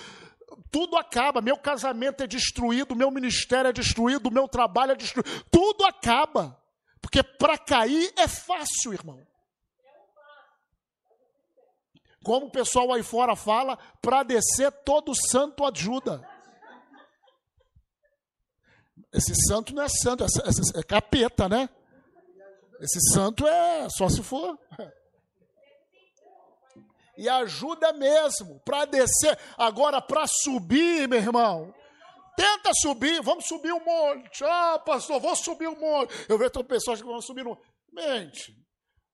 tudo 0.70 0.96
acaba. 0.98 1.40
Meu 1.40 1.56
casamento 1.56 2.22
é 2.22 2.26
destruído, 2.26 2.94
meu 2.94 3.10
ministério 3.10 3.70
é 3.70 3.72
destruído, 3.72 4.30
meu 4.30 4.46
trabalho 4.46 4.92
é 4.92 4.96
destruído. 4.96 5.44
Tudo 5.50 5.86
acaba. 5.86 6.60
Porque 7.00 7.22
para 7.22 7.56
cair 7.56 8.12
é 8.18 8.28
fácil, 8.28 8.92
irmão. 8.92 9.26
Como 12.24 12.46
o 12.46 12.50
pessoal 12.50 12.92
aí 12.92 13.02
fora 13.02 13.36
fala, 13.36 13.78
para 14.00 14.22
descer 14.22 14.72
todo 14.84 15.14
santo 15.14 15.64
ajuda. 15.64 16.26
Esse 19.12 19.32
santo 19.46 19.72
não 19.74 19.82
é 19.82 19.88
santo, 19.88 20.24
é, 20.24 20.26
é, 20.26 20.80
é 20.80 20.82
capeta, 20.82 21.48
né? 21.48 21.68
Esse 22.80 22.98
santo 23.12 23.46
é 23.46 23.88
só 23.90 24.08
se 24.08 24.22
for 24.22 24.58
e 27.16 27.28
ajuda 27.28 27.92
mesmo 27.92 28.60
para 28.64 28.84
descer. 28.84 29.38
Agora, 29.56 30.00
para 30.00 30.26
subir, 30.26 31.08
meu 31.08 31.18
irmão, 31.18 31.74
tenta 32.36 32.70
subir, 32.74 33.22
vamos 33.22 33.46
subir 33.46 33.72
um 33.72 33.84
monte. 33.84 34.44
Ah, 34.44 34.78
pastor, 34.84 35.20
vou 35.20 35.36
subir 35.36 35.68
um 35.68 35.78
monte. 35.78 36.12
Eu 36.28 36.38
vejo 36.38 36.64
pessoas 36.64 37.00
que 37.00 37.06
vão 37.06 37.20
subir 37.20 37.46
um 37.46 37.56
Mente. 37.92 38.52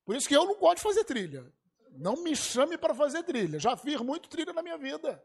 Por 0.06 0.16
isso 0.16 0.26
que 0.26 0.34
eu 0.34 0.46
não 0.46 0.58
gosto 0.58 0.76
de 0.76 0.82
fazer 0.82 1.04
trilha. 1.04 1.44
Não 1.92 2.22
me 2.22 2.34
chame 2.34 2.78
para 2.78 2.94
fazer 2.94 3.22
trilha. 3.22 3.58
Já 3.58 3.76
fiz 3.76 4.00
muito 4.00 4.28
trilha 4.28 4.52
na 4.52 4.62
minha 4.62 4.78
vida. 4.78 5.22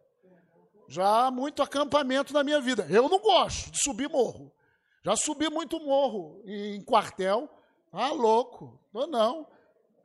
Já 0.88 1.32
muito 1.32 1.63
acampamento 1.63 2.34
na 2.34 2.43
minha 2.43 2.61
vida. 2.61 2.86
Eu 2.89 3.09
não 3.09 3.20
gosto 3.20 3.72
de 3.72 3.82
subir 3.82 4.09
morro. 4.09 4.51
Já 5.03 5.16
subi 5.16 5.49
muito 5.49 5.80
morro 5.80 6.41
em 6.45 6.82
quartel. 6.84 7.49
Ah, 7.91 8.11
louco. 8.11 8.80
Não, 8.93 9.07
não 9.07 9.47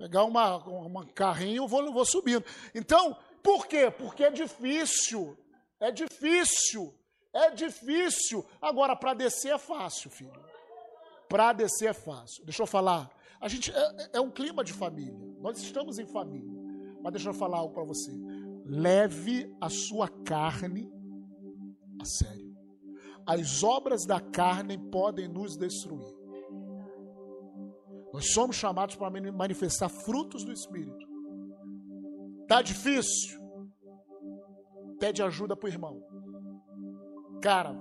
pegar 0.00 0.24
uma, 0.24 0.56
uma 0.56 1.06
carrinho, 1.08 1.68
vou, 1.68 1.92
vou 1.92 2.06
subindo. 2.06 2.42
Então, 2.74 3.14
por 3.42 3.66
quê? 3.66 3.90
Porque 3.90 4.24
é 4.24 4.30
difícil. 4.30 5.36
É 5.78 5.90
difícil. 5.90 6.94
É 7.34 7.50
difícil. 7.50 8.46
Agora, 8.62 8.96
para 8.96 9.12
descer 9.12 9.52
é 9.52 9.58
fácil, 9.58 10.10
filho. 10.10 10.42
Para 11.28 11.52
descer 11.52 11.90
é 11.90 11.92
fácil. 11.92 12.42
Deixa 12.46 12.62
eu 12.62 12.66
falar. 12.66 13.10
A 13.40 13.48
gente 13.48 13.72
é, 13.72 14.10
é 14.14 14.20
um 14.20 14.30
clima 14.30 14.62
de 14.62 14.72
família. 14.72 15.18
Nós 15.40 15.58
estamos 15.58 15.98
em 15.98 16.06
família. 16.06 16.60
Mas 17.02 17.12
deixa 17.12 17.30
eu 17.30 17.34
falar 17.34 17.58
algo 17.58 17.72
para 17.72 17.84
você. 17.84 18.12
Leve 18.66 19.50
a 19.60 19.70
sua 19.70 20.08
carne 20.08 20.92
a 21.98 22.04
sério. 22.04 22.54
As 23.26 23.62
obras 23.62 24.04
da 24.04 24.20
carne 24.20 24.76
podem 24.76 25.28
nos 25.28 25.56
destruir. 25.56 26.14
Nós 28.12 28.32
somos 28.32 28.56
chamados 28.56 28.96
para 28.96 29.10
manifestar 29.32 29.88
frutos 29.88 30.44
do 30.44 30.52
Espírito. 30.52 31.08
Tá 32.46 32.60
difícil? 32.60 33.40
Pede 34.98 35.22
ajuda 35.22 35.56
para 35.56 35.66
o 35.66 35.72
irmão. 35.72 36.02
Cara, 37.40 37.72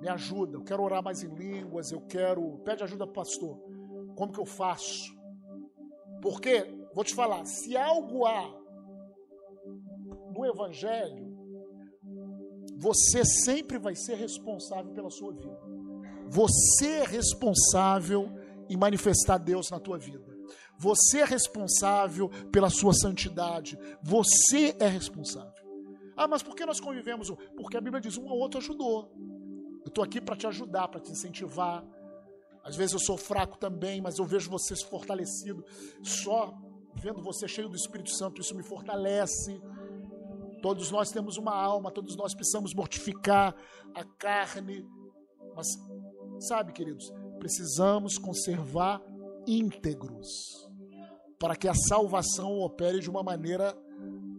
me 0.00 0.08
ajuda. 0.08 0.56
Eu 0.56 0.64
quero 0.64 0.82
orar 0.82 1.02
mais 1.02 1.22
em 1.22 1.32
línguas. 1.34 1.92
Eu 1.92 2.00
quero. 2.00 2.58
Pede 2.64 2.82
ajuda 2.82 3.06
para 3.06 3.10
o 3.10 3.14
pastor. 3.14 3.67
Como 4.18 4.32
que 4.32 4.40
eu 4.40 4.44
faço? 4.44 5.16
Porque, 6.20 6.66
vou 6.92 7.04
te 7.04 7.14
falar, 7.14 7.44
se 7.44 7.76
algo 7.76 8.26
há 8.26 8.52
no 10.34 10.44
Evangelho, 10.44 11.38
você 12.76 13.24
sempre 13.24 13.78
vai 13.78 13.94
ser 13.94 14.16
responsável 14.16 14.92
pela 14.92 15.08
sua 15.08 15.32
vida. 15.32 15.56
Você 16.30 16.88
é 16.88 17.04
responsável 17.04 18.28
e 18.68 18.76
manifestar 18.76 19.38
Deus 19.38 19.70
na 19.70 19.78
tua 19.78 19.96
vida. 19.96 20.36
Você 20.76 21.20
é 21.20 21.24
responsável 21.24 22.28
pela 22.50 22.70
sua 22.70 22.94
santidade. 22.94 23.78
Você 24.02 24.74
é 24.80 24.88
responsável. 24.88 25.64
Ah, 26.16 26.26
mas 26.26 26.42
por 26.42 26.56
que 26.56 26.66
nós 26.66 26.80
convivemos? 26.80 27.30
Porque 27.56 27.76
a 27.76 27.80
Bíblia 27.80 28.00
diz: 28.00 28.18
um 28.18 28.28
ao 28.28 28.36
outro 28.36 28.58
ajudou. 28.58 29.12
Eu 29.84 29.88
estou 29.88 30.02
aqui 30.02 30.20
para 30.20 30.34
te 30.34 30.48
ajudar, 30.48 30.88
para 30.88 30.98
te 30.98 31.12
incentivar. 31.12 31.86
Às 32.68 32.76
vezes 32.76 32.92
eu 32.92 33.00
sou 33.00 33.16
fraco 33.16 33.56
também, 33.56 33.98
mas 34.00 34.18
eu 34.18 34.26
vejo 34.26 34.50
você 34.50 34.76
fortalecido. 34.76 35.64
Só 36.02 36.54
vendo 36.94 37.22
você 37.22 37.48
cheio 37.48 37.68
do 37.68 37.76
Espírito 37.76 38.10
Santo, 38.10 38.42
isso 38.42 38.54
me 38.54 38.62
fortalece. 38.62 39.58
Todos 40.60 40.90
nós 40.90 41.10
temos 41.10 41.38
uma 41.38 41.54
alma, 41.54 41.90
todos 41.90 42.14
nós 42.14 42.34
precisamos 42.34 42.74
mortificar 42.74 43.54
a 43.94 44.04
carne. 44.04 44.84
Mas, 45.56 45.66
sabe, 46.40 46.74
queridos, 46.74 47.10
precisamos 47.38 48.18
conservar 48.18 49.00
íntegros. 49.46 50.28
para 51.40 51.54
que 51.54 51.68
a 51.68 51.74
salvação 51.74 52.58
opere 52.58 52.98
de 52.98 53.08
uma 53.08 53.22
maneira 53.22 53.72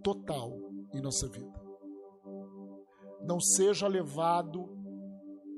total 0.04 0.52
em 0.94 1.02
nossa 1.02 1.28
vida. 1.30 1.58
Não 3.22 3.40
seja 3.40 3.88
levado 3.88 4.68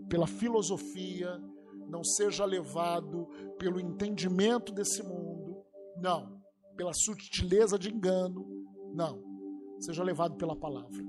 pela 0.07 0.27
filosofia, 0.27 1.41
não 1.91 2.03
seja 2.03 2.45
levado 2.45 3.27
pelo 3.59 3.79
entendimento 3.79 4.71
desse 4.71 5.03
mundo, 5.03 5.61
não, 5.97 6.41
pela 6.77 6.93
sutileza 6.93 7.77
de 7.77 7.93
engano, 7.93 8.47
não, 8.93 9.21
seja 9.79 10.01
levado 10.01 10.35
pela 10.37 10.55
palavra. 10.55 11.03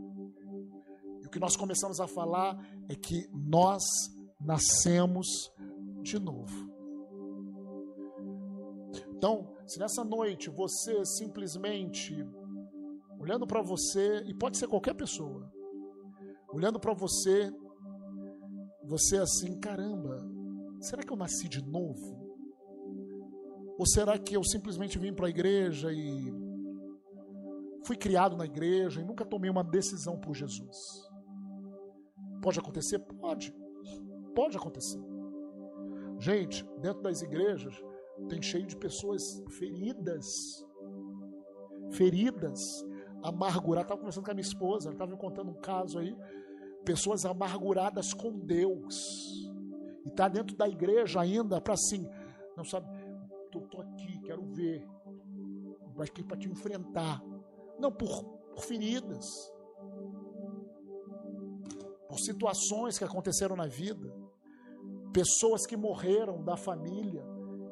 E 1.23 1.27
o 1.27 1.31
que 1.31 1.39
nós 1.39 1.57
começamos 1.57 2.01
a 2.01 2.09
falar 2.09 2.59
é 2.89 2.97
que 2.97 3.29
nós 3.33 3.83
nascemos 4.41 5.29
de 6.03 6.19
novo. 6.19 6.69
Então, 9.17 9.55
se 9.65 9.79
nessa 9.79 10.05
noite 10.05 10.51
você 10.51 11.05
simplesmente 11.05 12.13
olhando 13.21 13.47
para 13.47 13.63
você, 13.63 14.25
e 14.27 14.35
pode 14.35 14.59
ser 14.59 14.67
qualquer 14.67 14.95
pessoa, 14.95 15.49
olhando 16.53 16.81
para 16.81 16.93
você, 16.93 17.55
você 18.85 19.19
assim, 19.19 19.61
caramba, 19.61 20.32
será 20.83 21.03
que 21.03 21.13
eu 21.13 21.17
nasci 21.17 21.49
de 21.49 21.63
novo? 21.63 22.21
Ou 23.79 23.87
será 23.87 24.19
que 24.19 24.37
eu 24.37 24.45
simplesmente 24.45 24.99
vim 24.99 25.13
para 25.13 25.27
a 25.27 25.31
igreja 25.31 25.93
e 25.93 26.33
fui 27.85 27.97
criado 27.97 28.37
na 28.37 28.45
igreja 28.45 29.01
e 29.01 29.05
nunca 29.05 29.25
tomei 29.25 29.51
uma 29.51 29.65
decisão 29.65 30.19
por 30.19 30.35
Jesus? 30.35 30.77
Pode 32.43 32.59
acontecer? 32.59 32.99
Pode. 32.99 33.55
Pode 34.35 34.57
acontecer. 34.57 35.01
Gente, 36.19 36.65
dentro 36.81 37.03
das 37.03 37.23
igrejas 37.23 37.75
tem 38.29 38.41
cheio 38.41 38.67
de 38.67 38.77
pessoas 38.77 39.43
feridas. 39.51 40.65
Feridas, 41.93 42.85
amarguradas. 43.23 43.85
Estava 43.85 44.01
conversando 44.01 44.25
com 44.25 44.31
a 44.31 44.35
minha 44.35 44.43
esposa, 44.47 44.89
ela 44.89 44.95
estava 44.95 45.11
me 45.11 45.19
contando 45.19 45.51
um 45.51 45.61
caso 45.61 45.99
aí. 45.99 46.17
Pessoas 46.85 47.25
amarguradas 47.25 48.13
com 48.13 48.39
Deus. 48.39 49.52
E 50.05 50.09
está 50.09 50.29
dentro 50.29 50.57
da 50.57 50.69
igreja 50.69 51.21
ainda 51.21 51.61
para 51.61 51.75
assim, 51.75 52.09
não 52.57 52.65
sabe, 52.65 52.87
estou 53.47 53.81
aqui, 53.81 54.21
quero 54.21 54.43
ver. 54.53 54.87
Aqui 55.99 56.23
para 56.25 56.37
te 56.37 56.49
enfrentar. 56.49 57.23
Não, 57.79 57.93
por, 57.93 58.25
por 58.55 58.65
feridas. 58.65 59.25
Por 62.09 62.19
situações 62.19 62.99
que 62.99 63.05
aconteceram 63.05 63.55
na 63.55 63.67
vida 63.67 64.13
pessoas 65.13 65.67
que 65.67 65.77
morreram 65.77 66.43
da 66.43 66.57
família 66.57 67.23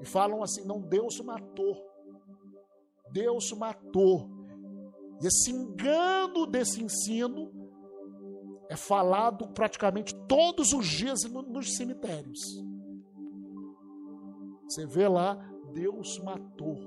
e 0.00 0.04
falam 0.04 0.42
assim: 0.42 0.64
não, 0.64 0.80
Deus 0.80 1.20
matou. 1.20 1.76
Deus 3.10 3.50
matou. 3.52 4.28
E 5.20 5.26
esse 5.26 5.50
engano 5.50 6.46
desse 6.46 6.82
ensino 6.82 7.52
é 8.70 8.76
falado 8.76 9.48
praticamente 9.48 10.14
todos 10.28 10.72
os 10.72 10.86
dias 10.86 11.24
nos 11.24 11.74
cemitérios. 11.74 12.38
Você 14.62 14.86
vê 14.86 15.08
lá, 15.08 15.34
Deus 15.74 16.20
matou. 16.20 16.78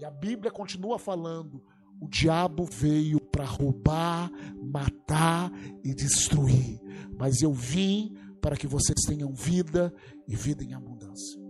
E 0.00 0.04
a 0.04 0.10
Bíblia 0.10 0.50
continua 0.50 0.98
falando: 0.98 1.62
o 2.00 2.08
diabo 2.08 2.64
veio 2.64 3.20
para 3.20 3.44
roubar, 3.44 4.32
matar 4.60 5.52
e 5.84 5.94
destruir. 5.94 6.80
Mas 7.16 7.40
eu 7.40 7.52
vim 7.52 8.12
para 8.40 8.56
que 8.56 8.66
vocês 8.66 8.98
tenham 9.06 9.32
vida 9.32 9.94
e 10.26 10.34
vida 10.34 10.64
em 10.64 10.74
abundância. 10.74 11.40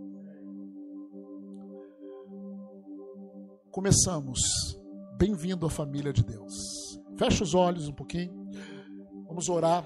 Começamos. 3.71 4.39
Bem-vindo 5.17 5.65
à 5.65 5.69
família 5.69 6.13
de 6.13 6.23
Deus. 6.23 6.53
Feche 7.17 7.41
os 7.41 7.55
olhos 7.55 7.87
um 7.87 7.93
pouquinho. 7.93 8.45
Vamos 9.35 9.49
orar. 9.49 9.83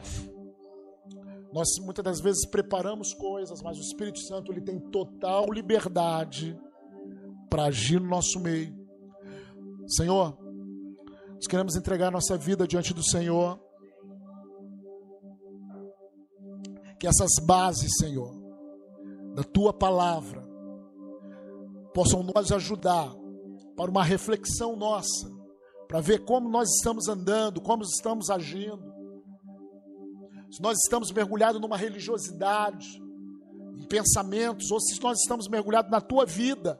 Nós 1.52 1.70
muitas 1.82 2.06
das 2.06 2.22
vezes 2.22 2.46
preparamos 2.46 3.16
coisas, 3.16 3.64
mas 3.64 3.80
o 3.80 3.82
Espírito 3.82 4.20
Santo 4.20 4.52
ele 4.52 4.62
tem 4.62 4.80
total 4.80 5.52
liberdade 5.52 6.56
para 7.50 7.64
agir 7.64 8.00
no 8.00 8.08
nosso 8.08 8.40
meio. 8.40 8.78
Senhor, 9.88 10.38
nós 11.34 11.48
queremos 11.48 11.76
entregar 11.76 12.12
nossa 12.12 12.38
vida 12.38 12.68
diante 12.68 12.94
do 12.94 13.04
Senhor. 13.04 13.60
que 17.00 17.08
essas 17.08 17.44
bases, 17.44 17.98
Senhor, 17.98 18.36
da 19.34 19.42
tua 19.42 19.72
palavra, 19.72 20.46
possam 21.94 22.22
nos 22.22 22.52
ajudar 22.52 23.16
para 23.76 23.90
uma 23.90 24.04
reflexão 24.04 24.76
nossa, 24.76 25.32
para 25.88 26.02
ver 26.02 26.26
como 26.26 26.50
nós 26.50 26.70
estamos 26.70 27.08
andando, 27.08 27.62
como 27.62 27.84
estamos 27.84 28.30
agindo. 28.30 28.99
Se 30.52 30.62
nós 30.62 30.78
estamos 30.84 31.12
mergulhados 31.12 31.62
numa 31.62 31.78
religiosidade, 31.78 33.02
em 33.78 33.88
pensamentos, 33.88 34.72
ou 34.72 34.80
se 34.80 35.02
nós 35.02 35.20
estamos 35.20 35.48
mergulhados 35.48 35.92
na 35.92 36.02
tua 36.02 36.26
vida. 36.26 36.80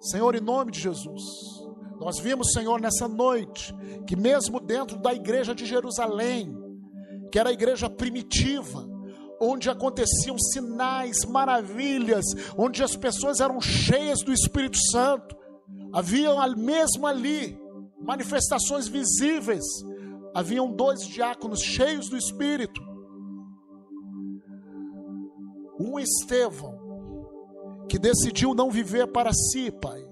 Senhor, 0.00 0.34
em 0.34 0.40
nome 0.40 0.72
de 0.72 0.80
Jesus, 0.80 1.22
nós 1.98 2.18
vimos, 2.18 2.52
Senhor, 2.52 2.80
nessa 2.80 3.06
noite, 3.06 3.74
que 4.06 4.16
mesmo 4.16 4.60
dentro 4.60 4.96
da 4.98 5.12
igreja 5.12 5.54
de 5.54 5.66
Jerusalém, 5.66 6.56
que 7.30 7.38
era 7.38 7.50
a 7.50 7.52
igreja 7.52 7.88
primitiva, 7.88 8.88
onde 9.40 9.70
aconteciam 9.70 10.38
sinais, 10.38 11.24
maravilhas, 11.24 12.24
onde 12.56 12.82
as 12.82 12.94
pessoas 12.94 13.40
eram 13.40 13.60
cheias 13.60 14.20
do 14.22 14.32
Espírito 14.32 14.78
Santo. 14.90 15.34
Haviam 15.92 16.36
mesmo 16.56 17.06
ali 17.06 17.58
manifestações 18.02 18.86
visíveis. 18.86 19.64
Haviam 20.34 20.70
dois 20.70 21.00
diáconos 21.06 21.60
cheios 21.60 22.08
do 22.08 22.16
Espírito. 22.16 22.80
Um 25.78 25.98
Estevão, 25.98 26.78
que 27.88 27.98
decidiu 27.98 28.54
não 28.54 28.70
viver 28.70 29.06
para 29.08 29.32
si, 29.32 29.70
Pai, 29.70 30.04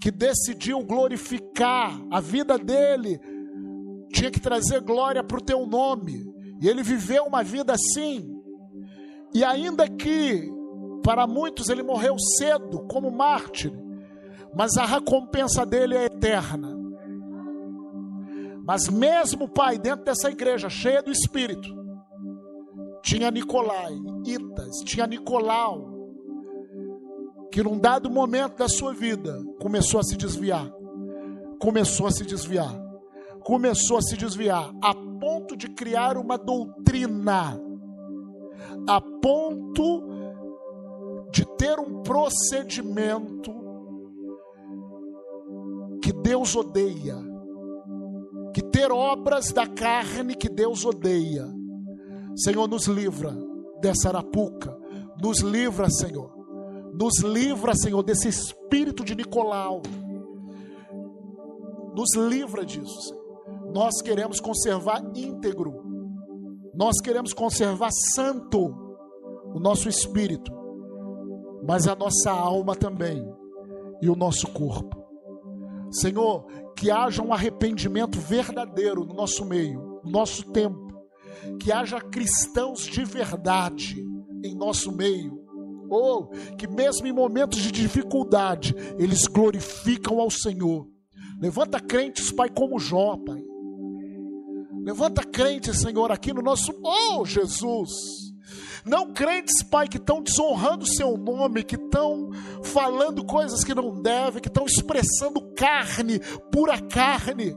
que 0.00 0.10
decidiu 0.10 0.84
glorificar 0.84 1.98
a 2.10 2.20
vida 2.20 2.58
dele 2.58 3.20
tinha 4.12 4.30
que 4.30 4.40
trazer 4.40 4.80
glória 4.80 5.24
para 5.24 5.38
o 5.38 5.42
teu 5.42 5.66
nome. 5.66 6.24
E 6.60 6.68
ele 6.68 6.82
viveu 6.82 7.24
uma 7.24 7.42
vida 7.42 7.72
assim. 7.72 8.40
E 9.34 9.42
ainda 9.42 9.88
que 9.88 10.48
para 11.02 11.26
muitos 11.26 11.68
ele 11.68 11.82
morreu 11.82 12.16
cedo, 12.38 12.86
como 12.86 13.10
mártir, 13.10 13.72
mas 14.54 14.76
a 14.76 14.84
recompensa 14.84 15.66
dele 15.66 15.96
é 15.96 16.04
eterna. 16.04 16.81
Mas 18.64 18.88
mesmo, 18.88 19.48
Pai, 19.48 19.78
dentro 19.78 20.04
dessa 20.04 20.30
igreja 20.30 20.68
cheia 20.68 21.02
do 21.02 21.10
Espírito, 21.10 21.68
tinha 23.02 23.30
Nicolai, 23.30 23.94
Itas, 24.24 24.78
tinha 24.84 25.06
Nicolau, 25.06 25.90
que 27.50 27.62
num 27.62 27.78
dado 27.78 28.10
momento 28.10 28.56
da 28.56 28.68
sua 28.68 28.94
vida 28.94 29.42
começou 29.60 30.00
a 30.00 30.04
se 30.04 30.16
desviar. 30.16 30.70
Começou 31.58 32.06
a 32.06 32.10
se 32.10 32.24
desviar 32.24 32.82
começou 33.42 33.98
a 33.98 34.02
se 34.02 34.16
desviar, 34.16 34.72
a 34.82 34.94
ponto 34.94 35.56
de 35.56 35.68
criar 35.68 36.16
uma 36.16 36.38
doutrina, 36.38 37.60
a 38.88 39.00
ponto 39.00 40.08
de 41.30 41.44
ter 41.56 41.78
um 41.78 42.02
procedimento 42.02 43.52
que 46.02 46.12
Deus 46.12 46.54
odeia, 46.56 47.16
que 48.52 48.62
ter 48.62 48.90
obras 48.90 49.52
da 49.52 49.66
carne 49.66 50.34
que 50.34 50.48
Deus 50.48 50.84
odeia. 50.84 51.46
Senhor, 52.36 52.68
nos 52.68 52.86
livra 52.86 53.34
dessa 53.80 54.08
arapuca, 54.08 54.76
nos 55.20 55.40
livra, 55.40 55.90
Senhor, 55.90 56.32
nos 56.94 57.20
livra, 57.20 57.74
Senhor, 57.74 58.02
desse 58.02 58.28
espírito 58.28 59.04
de 59.04 59.14
Nicolau, 59.14 59.82
nos 61.94 62.14
livra 62.16 62.64
disso. 62.64 63.14
Nós 63.72 64.00
queremos 64.02 64.40
conservar 64.40 65.02
íntegro, 65.14 65.82
nós 66.74 67.00
queremos 67.02 67.32
conservar 67.32 67.90
santo 68.14 68.74
o 69.54 69.60
nosso 69.60 69.88
espírito, 69.88 70.52
mas 71.66 71.86
a 71.86 71.94
nossa 71.94 72.30
alma 72.30 72.74
também 72.74 73.22
e 74.00 74.08
o 74.08 74.16
nosso 74.16 74.48
corpo. 74.48 75.02
Senhor, 75.90 76.46
que 76.76 76.90
haja 76.90 77.22
um 77.22 77.32
arrependimento 77.32 78.18
verdadeiro 78.18 79.04
no 79.04 79.14
nosso 79.14 79.44
meio, 79.44 80.00
no 80.04 80.10
nosso 80.10 80.50
tempo, 80.52 80.92
que 81.60 81.72
haja 81.72 82.00
cristãos 82.00 82.86
de 82.86 83.04
verdade 83.04 83.96
em 84.44 84.54
nosso 84.54 84.92
meio, 84.92 85.40
ou 85.88 86.28
que 86.56 86.66
mesmo 86.66 87.06
em 87.06 87.12
momentos 87.12 87.60
de 87.60 87.70
dificuldade, 87.70 88.74
eles 88.98 89.26
glorificam 89.26 90.20
ao 90.20 90.30
Senhor. 90.30 90.88
Levanta 91.40 91.80
crentes, 91.80 92.30
Pai, 92.30 92.48
como 92.48 92.78
Jó, 92.78 93.16
Pai. 93.16 93.42
Levanta 94.84 95.22
crente, 95.22 95.76
Senhor, 95.76 96.10
aqui 96.10 96.32
no 96.32 96.42
nosso. 96.42 96.72
Oh, 96.82 97.24
Jesus! 97.24 98.21
Não 98.84 99.12
crentes, 99.12 99.62
Pai, 99.62 99.86
que 99.86 99.96
estão 99.96 100.22
desonrando 100.22 100.84
o 100.84 100.88
seu 100.88 101.16
nome, 101.16 101.62
que 101.62 101.76
estão 101.76 102.30
falando 102.64 103.24
coisas 103.24 103.62
que 103.62 103.74
não 103.74 104.00
devem, 104.02 104.42
que 104.42 104.48
estão 104.48 104.66
expressando 104.66 105.40
carne, 105.54 106.18
pura 106.50 106.80
carne. 106.80 107.56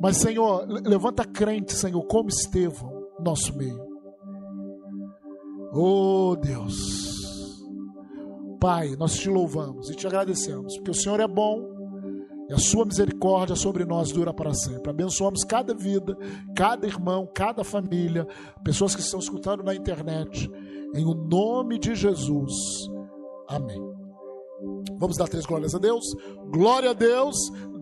Mas, 0.00 0.16
Senhor, 0.16 0.66
levanta 0.68 1.24
crente, 1.24 1.72
Senhor, 1.72 2.02
como 2.06 2.28
Estevão, 2.28 3.06
nosso 3.20 3.56
meio. 3.56 3.80
Oh, 5.72 6.36
Deus. 6.36 7.04
Pai, 8.60 8.96
nós 8.96 9.14
te 9.14 9.28
louvamos 9.28 9.90
e 9.90 9.94
te 9.94 10.06
agradecemos, 10.06 10.76
porque 10.76 10.90
o 10.90 10.94
Senhor 10.94 11.20
é 11.20 11.28
bom 11.28 11.73
e 12.48 12.52
a 12.52 12.58
sua 12.58 12.84
misericórdia 12.84 13.56
sobre 13.56 13.84
nós 13.84 14.12
dura 14.12 14.32
para 14.32 14.52
sempre. 14.54 14.90
Abençoamos 14.90 15.44
cada 15.44 15.74
vida, 15.74 16.16
cada 16.54 16.86
irmão, 16.86 17.28
cada 17.34 17.64
família, 17.64 18.26
pessoas 18.62 18.94
que 18.94 19.00
estão 19.00 19.18
escutando 19.18 19.62
na 19.62 19.74
internet. 19.74 20.50
Em 20.94 21.04
o 21.04 21.14
nome 21.14 21.78
de 21.78 21.94
Jesus. 21.94 22.52
Amém. 23.48 23.80
Vamos 24.98 25.16
dar 25.16 25.28
três 25.28 25.46
glórias 25.46 25.74
a 25.74 25.78
Deus. 25.78 26.04
Glória 26.52 26.90
a 26.90 26.94
Deus, 26.94 27.36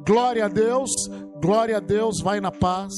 glória 0.06 0.46
a 0.46 0.48
Deus, 0.48 0.90
glória 1.40 1.76
a 1.76 1.80
Deus. 1.80 2.20
Vai 2.20 2.40
na 2.40 2.50
paz. 2.50 2.92